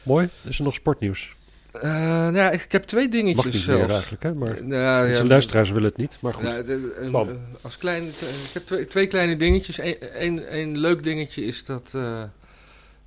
Mooi. 0.02 0.28
Is 0.44 0.58
er 0.58 0.64
nog 0.64 0.74
sportnieuws? 0.74 1.36
Nou 1.72 2.34
ja, 2.34 2.50
ik 2.50 2.72
heb 2.72 2.82
twee 2.84 3.08
dingetjes 3.08 3.44
Mag 3.44 3.52
niet 3.54 3.62
zelfs. 3.62 3.80
meer 3.82 3.90
eigenlijk, 3.90 4.22
hè? 4.22 4.34
Maar 4.34 4.64
Nou, 4.64 5.04
ja, 5.04 5.08
onze 5.08 5.26
luisteraars 5.26 5.70
willen 5.70 5.88
het 5.88 5.96
niet. 5.96 6.18
Maar 6.20 6.32
goed. 6.34 6.66
De- 6.66 6.94
een- 6.96 7.38
als 7.60 7.78
klein, 7.78 8.06
ik 8.08 8.14
heb 8.52 8.66
twee, 8.66 8.86
twee 8.86 9.06
kleine 9.06 9.36
dingetjes. 9.36 9.78
Eén 9.78 10.24
een, 10.24 10.58
een 10.58 10.78
leuk 10.78 11.02
dingetje 11.02 11.44
is 11.44 11.64
dat 11.64 11.90
eh, 11.94 12.22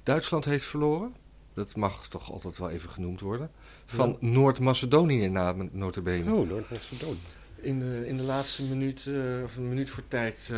Duitsland 0.04 0.46
heeft 0.46 0.64
verloren. 0.66 1.14
Dat 1.54 1.76
mag 1.76 2.08
toch 2.08 2.32
altijd 2.32 2.58
wel 2.58 2.70
even 2.70 2.90
genoemd 2.90 3.20
worden. 3.22 3.50
Van 3.86 4.18
Noord-Macedonië 4.20 5.28
na 5.30 5.56
notabene. 5.72 6.34
Oh, 6.34 6.50
Noord-Macedonië. 6.50 7.18
In 7.62 7.80
de, 7.80 8.08
in 8.08 8.18
de 8.18 8.24
laatste 8.24 8.64
minuut, 8.64 9.06
eh, 9.08 9.44
of 9.44 9.56
een 9.58 9.70
minuut 9.70 9.90
voor 9.90 10.04
tijd, 10.08 10.54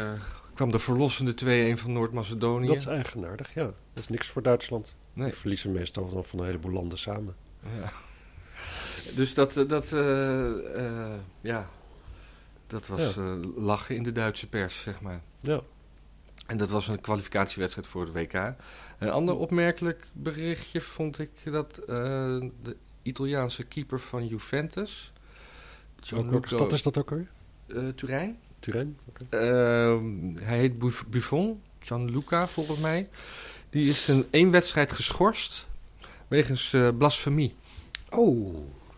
kwam 0.53 0.71
de 0.71 0.79
verlossende 0.79 1.33
2-1 1.33 1.77
van 1.77 1.93
Noord-Macedonië. 1.93 2.67
Dat 2.67 2.75
is 2.75 2.85
eigenaardig, 2.85 3.53
ja. 3.53 3.63
Dat 3.63 3.73
is 4.03 4.07
niks 4.09 4.27
voor 4.27 4.41
Duitsland. 4.41 4.95
Nee. 5.13 5.27
Die 5.27 5.35
verliezen 5.37 5.71
meestal 5.71 6.07
van, 6.09 6.23
van 6.23 6.39
een 6.39 6.45
heleboel 6.45 6.71
landen 6.71 6.97
samen. 6.97 7.35
Ja. 7.79 7.91
Dus 9.15 9.33
dat, 9.33 9.57
eh, 9.57 9.67
dat 9.67 9.91
eh, 9.91 10.85
eh, 10.85 11.13
ja, 11.41 11.69
dat 12.67 12.87
was 12.87 13.13
Ja. 13.13 13.21
lachen 13.55 13.95
in 13.95 14.03
de 14.03 14.11
Duitse 14.11 14.47
pers, 14.49 14.81
zeg 14.81 15.01
maar. 15.01 15.21
Ja. 15.39 15.61
En 16.47 16.57
dat 16.57 16.69
was 16.69 16.87
een 16.87 17.01
kwalificatiewedstrijd 17.01 17.87
voor 17.87 18.01
het 18.01 18.11
WK. 18.13 18.33
Een 18.99 19.09
ander 19.09 19.35
opmerkelijk 19.35 20.07
berichtje 20.13 20.81
vond 20.81 21.19
ik 21.19 21.29
dat 21.45 21.75
de 21.85 22.75
Italiaanse 23.01 23.63
keeper 23.63 23.99
van 23.99 24.27
Juventus, 24.27 25.11
Welke 25.95 26.07
Gianluca 26.27 26.47
stad 26.47 26.73
is 26.73 26.81
dat 26.83 26.97
ook 26.97 27.11
alweer? 27.11 27.27
eh, 27.67 27.87
Turijn, 27.87 28.37
Turijn? 28.59 28.97
Ehm, 29.29 30.35
hij 30.43 30.57
heet 30.57 30.79
Buff- 30.79 31.05
Buffon, 31.07 31.61
Gianluca 31.79 32.47
volgens 32.47 32.79
mij. 32.79 33.09
Die 33.69 33.89
is 33.89 34.07
een 34.07 34.27
één 34.29 34.51
wedstrijd 34.51 34.91
geschorst 34.91 35.67
wegens 36.27 36.73
eh, 36.73 36.89
blasfemie. 36.97 37.55
Oh. 38.09 38.55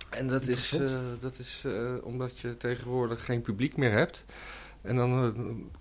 En 0.10 0.28
dat 0.28 0.48
is, 0.48 0.74
eh, 0.74 0.98
dat 1.20 1.40
is 1.40 1.62
eh, 1.66 1.94
omdat 2.04 2.40
je 2.40 2.58
tegenwoordig 2.58 3.26
geen 3.26 3.42
publiek 3.42 3.78
meer 3.78 3.92
hebt. 3.92 4.26
En 4.82 4.96
dan 4.96 5.34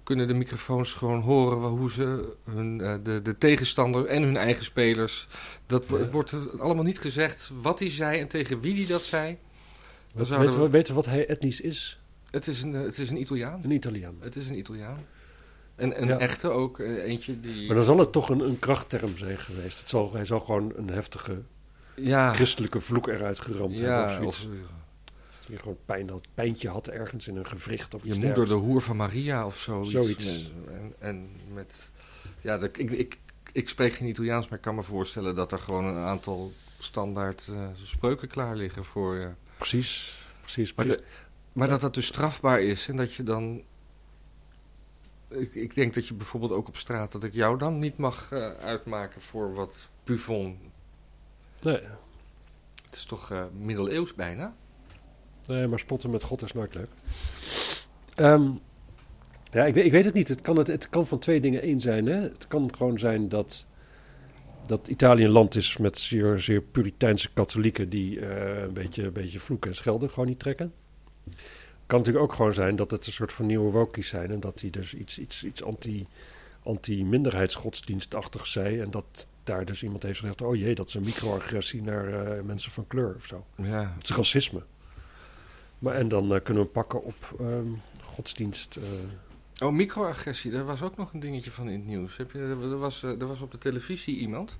kunnen 0.03 0.27
de 0.27 0.35
microfoons 0.35 0.93
gewoon 0.93 1.21
horen 1.21 1.59
hoe 1.69 1.91
ze 1.91 2.37
hun, 2.51 2.79
de, 2.79 3.21
de 3.23 3.39
tegenstander 3.39 4.07
en 4.07 4.23
hun 4.23 4.37
eigen 4.37 4.65
spelers. 4.65 5.27
Dat 5.67 5.87
Ja. 5.89 6.11
wordt 6.11 6.61
allemaal 6.61 6.85
niet 6.85 6.99
gezegd 6.99 7.51
wat 7.63 7.79
hij 7.79 7.91
zei 7.91 8.21
en 8.21 8.29
tegen 8.29 8.61
wie 8.61 8.75
hij 8.75 8.87
dat 8.87 9.03
zei. 9.03 9.37
Wat, 10.15 10.29
weten, 10.29 10.51
we, 10.51 10.59
we- 10.59 10.71
weten 10.71 10.89
we 10.89 11.01
wat 11.01 11.07
hij 11.11 11.27
etnisch 11.27 11.61
is? 11.61 12.01
Het 12.31 12.47
is 12.47 12.63
een, 12.63 12.73
het 12.73 12.99
is 12.99 13.11
een 13.11 13.21
Italiaan. 13.21 13.61
Een 13.65 13.71
Italiaan. 13.71 14.17
Het 14.21 14.37
is 14.37 14.49
een 14.49 14.59
Italiaan. 14.59 14.99
En 15.77 16.03
een 16.03 16.09
Ja. 16.09 16.19
echte 16.19 16.49
ook. 16.49 16.79
eh, 16.79 17.05
eentje 17.05 17.41
die. 17.41 17.67
Maar 17.67 17.77
dan 17.77 17.85
zal 17.85 17.99
het 17.99 18.13
toch 18.13 18.29
een, 18.29 18.41
een 18.41 18.59
krachtterm 18.59 19.17
zijn 19.17 19.39
geweest. 19.39 19.79
Het 19.79 19.89
zal, 19.89 20.13
hij 20.13 20.25
zal 20.25 20.41
gewoon 20.41 20.73
een 20.77 20.89
heftige 20.91 21.43
ja, 21.95 22.33
christelijke 22.33 22.81
vloek 22.81 23.07
eruit 23.09 23.41
geramd 23.41 23.79
hebben 23.79 24.05
of 24.07 24.13
zoiets. 24.13 24.45
of, 24.45 24.51
Dat 25.37 25.47
hij 25.49 25.57
gewoon 25.57 25.79
pijn 25.85 26.11
had, 26.11 26.27
pijntje 26.35 26.69
had 26.69 26.89
ergens 26.89 27.29
in 27.29 27.37
een 27.37 27.47
gewricht 27.47 27.95
of 27.95 28.03
je 28.03 28.09
iets 28.09 28.19
moeder 28.19 28.49
de 28.49 28.55
hoer 28.55 28.81
van 28.83 28.97
Maria 28.97 29.47
of 29.47 29.59
zoiets. 29.59 29.91
Zoiets. 29.91 30.53
En, 30.69 30.95
en 30.99 31.31
met. 31.53 31.91
Ja, 32.41 32.59
dat, 32.59 32.79
ik, 32.79 32.91
ik, 32.91 33.19
ik 33.53 33.69
spreek 33.69 33.93
geen 33.95 34.09
Italiaans, 34.09 34.49
maar 34.49 34.59
ik 34.59 34.65
kan 34.65 34.75
me 34.75 34.83
voorstellen 34.83 35.35
dat 35.35 35.53
er 35.53 35.59
gewoon 35.59 35.85
een 35.85 36.05
aantal 36.05 36.53
standaard 36.79 37.47
uh, 37.51 37.67
spreuken 37.83 38.29
klaar 38.29 38.57
liggen 38.57 38.85
voor 38.85 39.17
je. 39.17 39.29
Precies, 39.57 40.19
precies. 40.41 40.75
De, 40.75 41.03
maar 41.53 41.69
dat 41.69 41.81
dat 41.81 41.95
dus 41.95 42.07
strafbaar 42.07 42.61
is 42.63 42.89
en 42.89 42.97
dat 42.97 43.15
je 43.15 43.23
dan... 43.23 43.63
Ik, 45.29 45.55
ik, 45.55 45.75
denk 45.75 45.95
dat 45.95 46.09
je 46.09 46.15
bijvoorbeeld 46.15 46.53
ook 46.53 46.69
op 46.69 46.77
straat, 46.77 47.13
dat 47.13 47.25
ik 47.25 47.35
jou 47.35 47.59
dan 47.59 47.79
niet 47.79 47.97
mag 47.97 48.33
uh, 48.33 48.51
uitmaken 48.51 49.21
voor 49.21 49.55
wat 49.55 49.89
Buffon. 50.05 50.59
Nee. 51.61 51.81
Het 52.85 52.95
is 52.95 53.05
toch 53.05 53.33
uh, 53.33 53.45
middeleeuws 53.59 54.15
bijna? 54.15 54.55
Nee, 55.47 55.67
maar 55.67 55.79
spotten 55.79 56.11
met 56.11 56.23
God 56.23 56.43
is 56.43 56.53
nooit 56.53 56.75
leuk. 56.75 56.89
Um, 58.17 58.61
ja, 59.53 59.65
ik 59.65 59.75
weet, 59.75 59.85
ik 59.85 59.93
weet 59.93 60.05
het 60.05 60.15
niet. 60.15 60.29
Het 60.29 60.41
kan, 60.41 60.57
het, 60.57 60.67
het 60.67 60.89
kan 60.89 61.07
van 61.07 61.19
twee 61.19 61.41
dingen 61.41 61.63
één 61.63 61.81
zijn. 61.81 62.07
Hè? 62.07 62.15
Het 62.15 62.47
kan 62.47 62.75
gewoon 62.75 62.99
zijn 62.99 63.29
dat, 63.29 63.67
dat 64.67 64.89
Italië 64.89 65.25
een 65.25 65.31
land 65.31 65.55
is 65.55 65.77
met 65.77 65.99
zeer, 65.99 66.41
zeer 66.41 66.61
puriteinse 66.63 67.33
katholieken 67.33 67.89
die 67.89 68.19
uh, 68.19 68.63
een, 68.63 68.73
beetje, 68.73 69.05
een 69.05 69.13
beetje 69.13 69.41
vloeken 69.41 69.71
en 69.71 69.77
schelden 69.77 70.11
gewoon 70.11 70.29
niet 70.29 70.39
trekken. 70.39 70.73
Het 71.87 71.95
kan 71.95 72.05
natuurlijk 72.05 72.31
ook 72.31 72.37
gewoon 72.37 72.55
zijn 72.55 72.77
dat 72.77 72.91
het 72.91 73.07
een 73.07 73.13
soort 73.13 73.33
van 73.33 73.47
nieuwe 73.47 73.71
wokies 73.71 74.09
zijn 74.09 74.31
en 74.31 74.41
dat 74.41 74.59
die 74.59 74.71
dus 74.71 74.95
iets, 74.95 75.19
iets, 75.19 75.45
iets 75.45 75.63
anti, 75.63 76.07
anti-minderheidsgodsdienstachtig 76.63 78.47
zei 78.47 78.81
en 78.81 78.91
dat 78.91 79.27
daar 79.43 79.65
dus 79.65 79.83
iemand 79.83 80.03
heeft 80.03 80.19
gezegd, 80.19 80.43
oh 80.43 80.57
jee, 80.57 80.75
dat 80.75 80.89
is 80.89 80.95
een 80.95 81.03
microagressie 81.03 81.83
naar 81.83 82.37
uh, 82.37 82.43
mensen 82.43 82.73
van 82.73 82.87
kleur 82.87 83.15
of 83.15 83.27
zo. 83.27 83.47
Ja. 83.57 83.95
Het 83.99 84.11
is 84.11 84.17
racisme. 84.17 84.63
Maar, 85.79 85.95
en 85.95 86.09
dan 86.09 86.33
uh, 86.33 86.41
kunnen 86.43 86.63
we 86.63 86.69
pakken 86.69 87.05
op 87.05 87.37
um, 87.41 87.81
godsdienst. 88.03 88.79
Oh, 89.63 89.73
microagressie, 89.73 90.51
daar 90.51 90.65
was 90.65 90.83
ook 90.83 90.97
nog 90.97 91.13
een 91.13 91.21
dingetje 91.21 91.51
van 91.51 91.69
in 91.69 91.79
het 91.79 91.87
nieuws. 91.87 92.17
Heb 92.17 92.31
je, 92.31 92.39
er, 92.39 92.79
was, 92.79 93.03
er 93.03 93.27
was 93.27 93.41
op 93.41 93.51
de 93.51 93.59
televisie 93.59 94.17
iemand. 94.17 94.59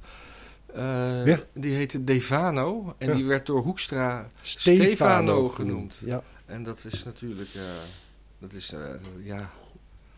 Uh, 0.77 1.27
ja. 1.27 1.39
Die 1.53 1.75
heette 1.75 2.05
Devano. 2.05 2.95
En 2.99 3.09
Ja. 3.09 3.15
die 3.15 3.25
werd 3.25 3.47
door 3.47 3.63
Hoekstra 3.63 4.27
Stefano, 4.43 4.85
Stefano 4.85 5.49
genoemd. 5.49 6.01
Ja, 6.05 6.23
En 6.47 6.63
dat 6.63 6.85
is 6.91 7.05
natuurlijk... 7.05 7.49
eh, 7.55 7.61
dat 8.39 8.53
is, 8.53 8.73
eh, 8.73 8.81
ja... 9.25 9.51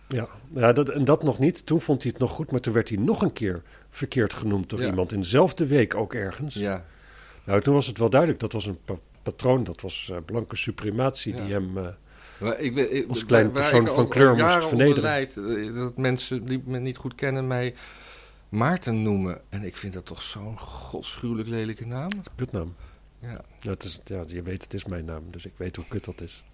ja. 0.08 0.28
ja 0.54 0.72
dat, 0.72 0.88
en 0.88 1.04
dat 1.04 1.22
nog 1.22 1.38
niet. 1.38 1.66
Toen 1.66 1.80
vond 1.80 2.02
hij 2.02 2.10
het 2.12 2.20
nog 2.20 2.30
goed, 2.30 2.50
maar 2.50 2.60
toen 2.60 2.72
werd 2.72 2.88
hij 2.88 2.98
nog 2.98 3.22
een 3.22 3.32
keer 3.32 3.62
verkeerd 3.90 4.34
genoemd 4.34 4.70
door 4.70 4.84
iemand. 4.84 5.12
In 5.12 5.20
dezelfde 5.20 5.66
week 5.66 5.94
ook 5.94 6.14
ergens. 6.14 6.54
Ja, 6.54 6.84
Nou, 7.44 7.60
toen 7.60 7.74
was 7.74 7.86
het 7.86 7.98
wel 7.98 8.10
duidelijk. 8.10 8.40
Dat 8.40 8.52
was 8.52 8.66
een 8.66 8.78
pa- 8.84 8.98
patroon, 9.22 9.64
dat 9.64 9.80
was 9.80 10.10
eh, 10.12 10.16
blanke 10.26 10.56
suprematie 10.56 11.32
die 11.32 11.52
hem... 11.52 11.78
eh, 11.78 11.86
maar 12.40 12.60
ik, 12.60 13.06
Als 13.08 13.24
waar 13.24 13.48
persoon 13.50 13.86
van 13.88 14.08
kleur 14.08 14.36
moest 14.36 14.68
vernederen. 14.68 15.28
eh, 15.66 15.74
dat 15.74 15.96
mensen 15.96 16.44
die 16.46 16.62
me 16.64 16.78
niet 16.78 16.96
goed 16.96 17.14
kennen 17.14 17.46
mij 17.46 17.74
Maarten 18.48 19.02
noemen. 19.02 19.40
En 19.48 19.62
ik 19.64 19.76
vind 19.76 19.92
dat 19.92 20.06
toch 20.06 20.22
zo'n 20.22 20.58
godschuwelijk 20.58 21.48
lelijke 21.48 21.86
naam. 21.86 22.08
kutnaam. 22.34 22.74
Ja. 23.20 23.28
Nou, 23.28 23.42
het 23.60 23.84
is, 23.84 24.00
ja, 24.04 24.24
je 24.26 24.42
weet, 24.42 24.62
het 24.62 24.74
is 24.74 24.84
mijn 24.84 25.04
naam, 25.04 25.22
dus 25.30 25.46
ik 25.46 25.52
weet 25.56 25.76
hoe 25.76 25.84
kut 25.88 26.04
dat 26.04 26.20
is. 26.20 26.44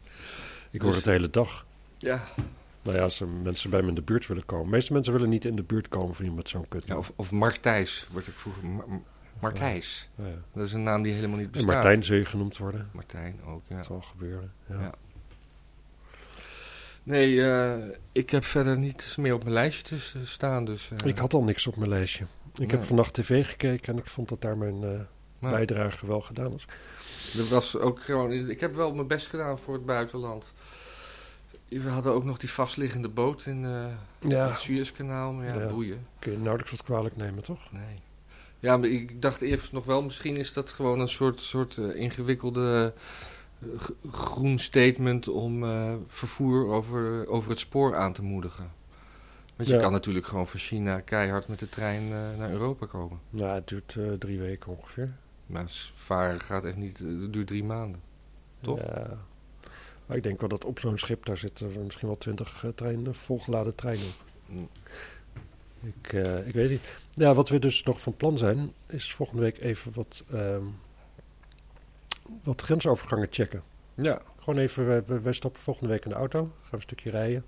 Ik 0.71 0.71
Dus- 0.71 0.83
hoor 0.83 0.95
het 0.95 1.05
de 1.05 1.11
hele 1.11 1.31
dag. 1.31 1.67
Ja. 1.99 2.25
Nou 2.83 2.97
ja, 2.97 3.03
als 3.03 3.21
er 3.21 3.29
mensen 3.29 3.71
bij 3.71 3.83
me 3.83 3.89
in 3.89 3.95
de 3.95 4.03
buurt 4.03 4.27
willen 4.27 4.45
komen. 4.47 4.65
De 4.67 4.71
meeste 4.71 4.93
mensen 4.93 5.13
willen 5.13 5.29
niet 5.29 5.45
in 5.45 5.57
de 5.57 5.63
buurt 5.63 5.89
komen 5.89 6.15
van 6.15 6.25
iemand 6.25 6.49
zo'n 6.49 6.69
kut. 6.69 6.87
ja 6.87 6.97
of, 6.97 7.13
of 7.17 7.33
Martijs, 7.33 8.07
word 8.13 8.27
ik 8.27 8.39
vroeger. 8.39 8.65
Ma- 8.67 8.85
Ma- 8.87 9.01
Martijs. 9.41 10.09
Ja. 10.15 10.25
Dat 10.53 10.67
is 10.67 10.73
een 10.73 10.83
naam 10.83 11.03
die 11.03 11.13
helemaal 11.13 11.37
niet 11.37 11.47
En 11.47 11.53
bestaat. 11.53 11.71
Martijn 11.73 12.05
zul 12.05 12.17
je 12.17 12.25
genoemd 12.25 12.59
worden. 12.59 12.89
Martijn 12.93 13.41
ook, 13.45 13.63
ja. 13.69 13.77
Dat 13.77 13.85
zal 13.85 14.01
gebeuren. 14.01 14.53
Ja. 14.69 14.93
Nee, 17.05 17.51
eh, 17.51 17.75
ik 18.13 18.31
heb 18.31 18.45
verder 18.45 18.79
niet 18.79 19.17
meer 19.19 19.35
op 19.35 19.43
mijn 19.43 19.55
lijstje 19.55 19.83
te 19.97 20.27
staan. 20.27 20.65
Dus, 20.65 20.91
eh, 20.91 20.99
Ik 21.09 21.19
had 21.19 21.35
al 21.35 21.43
niks 21.43 21.67
op 21.67 21.77
mijn 21.77 21.89
lijstje. 21.91 22.25
Ik 22.61 22.71
heb 22.71 22.83
vannacht 22.83 23.15
tv 23.15 23.47
gekeken 23.47 23.93
en 23.93 23.99
ik 23.99 24.07
vond 24.07 24.29
dat 24.29 24.41
daar 24.43 24.57
mijn 24.59 24.83
eh, 24.83 25.51
bijdrage 25.51 26.07
wel 26.07 26.21
gedaan 26.21 26.51
was. 26.53 26.65
er 27.39 27.49
was 27.49 27.77
ook 27.77 28.03
gewoon, 28.03 28.33
ik 28.33 28.61
heb 28.61 28.75
wel 28.75 28.95
mijn 28.95 29.07
best 29.07 29.27
gedaan 29.27 29.59
voor 29.59 29.75
het 29.75 29.87
buitenland. 29.87 30.53
We 31.69 31.89
hadden 31.89 32.13
ook 32.13 32.25
nog 32.25 32.37
die 32.39 32.51
vastliggende 32.51 33.09
boot 33.09 33.47
in 33.47 33.61
Ja. 34.29 34.49
het 34.49 34.59
Suezkanaal. 34.59 35.33
Maar 35.33 35.47
ja, 35.47 35.61
Ja. 35.61 35.67
boeien. 35.67 36.07
Kun 36.19 36.33
je 36.33 36.39
nauwelijks 36.39 36.71
wat 36.71 36.83
kwalijk 36.83 37.17
nemen, 37.17 37.43
toch? 37.43 37.73
Nee. 37.73 37.99
Ja, 38.61 38.77
maar 38.77 38.89
ik 38.89 39.23
dacht 39.23 39.41
eerst 39.41 39.73
nog 39.73 39.85
wel, 39.85 40.03
misschien 40.03 40.37
is 40.37 40.53
dat 40.53 40.73
gewoon 40.73 41.01
een 41.01 41.09
soort, 41.09 41.41
soort 41.41 41.77
ingewikkelde 41.77 42.93
groen 44.11 44.59
statement 44.59 45.29
om 45.29 45.65
eh, 45.65 45.95
vervoer 46.07 46.67
over, 46.69 47.29
over 47.29 47.51
het 47.51 47.59
spoor 47.59 47.97
aan 47.97 48.13
te 48.13 48.23
moedigen. 48.23 48.73
Want 49.57 49.69
je 49.69 49.75
Ja. 49.75 49.81
kan 49.81 49.93
natuurlijk 49.93 50.27
gewoon 50.27 50.47
van 50.47 50.61
China 50.61 51.01
keihard 51.01 51.49
met 51.49 51.59
de 51.59 51.69
trein 51.69 52.03
eh, 52.03 52.39
naar 52.39 52.51
Europa 52.51 52.87
komen. 52.87 53.19
Nou, 53.31 53.55
het 53.55 53.69
duurt 53.69 53.97
eh, 53.99 54.13
drie 54.13 54.39
weken 54.39 54.77
ongeveer. 54.77 55.13
Maar 55.47 55.65
varen 55.95 56.41
gaat 56.41 56.65
echt 56.65 56.77
niet, 56.77 56.99
het 56.99 57.33
duurt 57.33 57.47
drie 57.47 57.65
maanden. 57.65 58.01
Toch? 58.61 58.81
Ja. 58.81 59.19
Maar 60.07 60.17
ik 60.17 60.23
denk 60.23 60.41
wel 60.41 60.49
dat 60.49 60.65
op 60.65 60.79
zo'n 60.79 60.99
schip, 60.99 61.25
daar 61.25 61.37
zitten 61.37 61.85
misschien 61.85 62.09
wel 62.09 62.19
twintig 62.19 62.65
treinen, 62.75 63.15
volgeladen 63.15 63.75
treinen 63.75 64.07
op. 64.07 64.31
Mm. 64.47 64.69
Ik, 65.83 66.13
ik 66.47 66.55
weet 66.55 66.71
niet. 66.71 66.81
Ja, 67.11 67.35
wat 67.35 67.49
we 67.49 67.59
dus 67.59 67.83
nog 67.83 68.01
van 68.01 68.17
plan 68.17 68.39
zijn, 68.39 68.73
is 68.89 69.13
volgende 69.15 69.43
week 69.43 69.59
even 69.59 69.93
wat, 69.95 70.25
ehm, 70.33 70.63
wat 72.43 72.61
grensovergangen 72.63 73.29
checken. 73.31 73.63
Ja, 73.95 74.19
Gewoon 74.39 74.59
even, 74.59 74.87
wij, 74.87 75.21
wij- 75.23 75.33
stappen 75.33 75.61
volgende 75.63 75.89
week 75.91 76.05
in 76.05 76.11
de 76.11 76.17
auto, 76.17 76.39
gaan 76.41 76.71
we 76.71 76.77
een 76.77 76.83
stukje 76.83 77.11
rijden. 77.11 77.45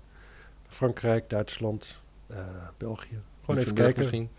Frankrijk, 0.67 1.29
Duitsland, 1.29 2.01
eh, 2.27 2.37
België. 2.77 3.19
Gewoon 3.43 3.61
even 3.61 3.73
kijken. 3.73 3.99
Misschien. 3.99 4.29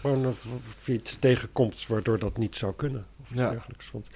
Gewoon 0.00 0.26
of, 0.26 0.46
je 0.84 0.92
iets 0.92 1.16
tegenkomt 1.18 1.86
waardoor 1.86 2.18
dat 2.18 2.36
niet 2.38 2.56
zou 2.56 2.74
kunnen. 2.74 3.06
Of 3.20 3.30
iets 3.30 3.40
Ja. 3.40 3.50
dergelijks. 3.50 3.90
Want 3.90 4.10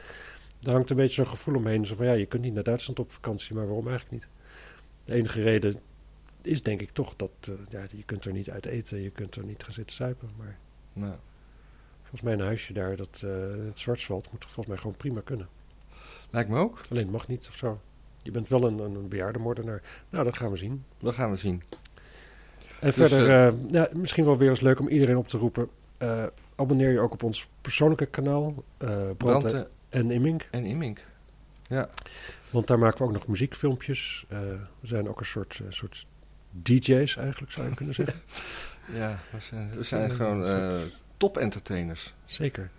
daar 0.60 0.74
hangt 0.74 0.90
een 0.90 0.96
beetje 0.96 1.14
zo'n 1.14 1.28
gevoel 1.28 1.54
omheen. 1.54 1.86
Zo 1.86 1.94
van 1.96 2.06
ja, 2.06 2.12
je 2.12 2.26
kunt 2.26 2.42
niet 2.42 2.54
naar 2.54 2.62
Duitsland 2.62 2.98
op 2.98 3.12
vakantie, 3.12 3.54
maar 3.54 3.66
waarom 3.66 3.88
eigenlijk 3.88 4.12
niet? 4.22 4.28
De 5.04 5.14
enige 5.14 5.42
reden 5.42 5.80
is 6.42 6.62
denk 6.62 6.80
ik 6.80 6.90
toch 6.90 7.16
dat 7.16 7.30
eh, 7.40 7.54
ja, 7.68 7.86
je 7.90 8.04
kunt 8.04 8.24
er 8.24 8.32
niet 8.32 8.50
uit 8.50 8.66
eten, 8.66 9.00
je 9.02 9.10
kunt 9.10 9.36
er 9.36 9.44
niet 9.44 9.62
gaan 9.62 9.72
zitten 9.72 9.96
zuipen. 9.96 10.30
Maar 10.36 10.58
Nou, 10.92 11.14
volgens 12.00 12.20
mij 12.22 12.32
een 12.32 12.40
huisje 12.40 12.72
daar, 12.72 12.96
dat, 12.96 13.22
eh, 13.24 13.30
het 13.66 13.78
Zwartsveld, 13.78 14.32
moet 14.32 14.44
volgens 14.44 14.66
mij 14.66 14.76
gewoon 14.76 14.96
prima 14.96 15.20
kunnen. 15.24 15.48
Lijkt 16.30 16.48
me 16.50 16.58
ook. 16.58 16.80
Alleen 16.90 17.02
het 17.02 17.12
mag 17.12 17.28
niet 17.28 17.46
of 17.48 17.54
zo. 17.56 17.80
Je 18.22 18.30
bent 18.30 18.48
wel 18.48 18.64
een, 18.66 18.78
een, 18.78 19.08
bejaardenmoordenaar. 19.08 19.82
Nou, 20.10 20.24
dat 20.24 20.36
gaan 20.36 20.50
we 20.50 20.56
zien. 20.56 20.84
Dat 20.98 21.14
gaan 21.14 21.30
we 21.30 21.36
zien. 21.36 21.62
En 22.80 22.86
Dus, 22.86 22.94
verder, 22.94 23.28
eh, 23.28 23.52
ja, 23.68 23.88
misschien 23.92 24.24
wel 24.24 24.36
weer 24.38 24.48
eens 24.48 24.60
leuk 24.60 24.80
om 24.80 24.88
iedereen 24.88 25.16
op 25.16 25.28
te 25.28 25.38
roepen. 25.38 25.68
eh, 25.98 26.24
abonneer 26.56 26.90
je 26.92 27.00
ook 27.00 27.12
op 27.12 27.22
ons 27.22 27.48
persoonlijke 27.60 28.06
kanaal, 28.06 28.64
eh 28.78 29.10
Branden 29.16 29.68
en 29.88 30.10
Immink. 30.10 30.48
en 30.50 30.64
Immink. 30.64 31.06
Ja, 31.66 31.88
Want 32.50 32.66
daar 32.66 32.78
maken 32.78 32.98
we 32.98 33.04
ook 33.04 33.12
nog 33.12 33.26
muziekfilmpjes. 33.26 34.24
Eh, 34.28 34.38
we 34.80 34.86
zijn 34.86 35.08
ook 35.08 35.20
een 35.20 35.26
soort, 35.26 35.60
eh, 35.64 35.66
soort 35.70 36.06
DJ's 36.50 37.16
eigenlijk, 37.16 37.52
zou 37.52 37.68
je 37.68 37.74
kunnen 37.74 37.94
zeggen. 37.94 38.20
ja 39.00 39.18
we 39.32 39.40
zijn, 39.40 39.70
we 39.70 39.82
zijn 39.82 40.10
gewoon 40.12 40.46
zo. 40.46 40.52
eh, 40.76 40.80
top 41.16 41.36
entertainers. 41.38 42.14
Zeker. 42.24 42.70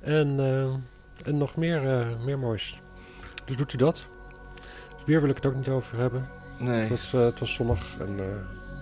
En, 0.00 0.40
eh, 0.58 0.74
en 1.22 1.38
nog 1.38 1.56
meer, 1.56 2.00
eh, 2.00 2.06
meer 2.24 2.38
moois. 2.38 2.80
Dus 3.44 3.56
doet 3.56 3.72
u 3.72 3.76
dat. 3.76 4.06
Weer 5.04 5.20
wil 5.20 5.30
ik 5.30 5.36
het 5.36 5.46
ook 5.46 5.54
niet 5.54 5.68
over 5.68 5.98
hebben. 5.98 6.28
Nee, 6.58 6.80
Het, 6.80 6.88
was, 6.88 7.12
eh, 7.14 7.20
het 7.24 7.38
was 7.40 7.54
zonnig 7.54 7.96
en 7.98 8.18
eh, 8.18 8.24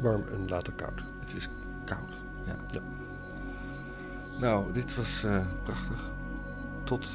warm 0.02 0.24
en 0.34 0.48
later 0.48 0.72
koud. 0.72 1.04
het 1.20 1.34
is 1.34 1.48
koud. 1.84 2.10
Ja. 2.46 2.56
Ja. 2.70 2.80
Nou, 4.40 4.72
dit 4.72 4.94
was 4.96 5.26
prachtig. 5.62 6.10
Tot, 6.84 7.08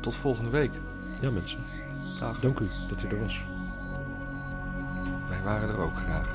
tot 0.00 0.14
volgende 0.14 0.50
week. 0.50 0.72
Ja 1.20 1.30
mensen, 1.30 1.58
Dag. 2.18 2.40
dank 2.40 2.58
u 2.58 2.68
dat 2.88 3.02
u 3.02 3.08
er 3.08 3.20
was. 3.20 3.44
Wij 5.28 5.42
waren 5.42 5.68
er 5.68 5.78
ook 5.78 5.96
graag. 5.98 6.34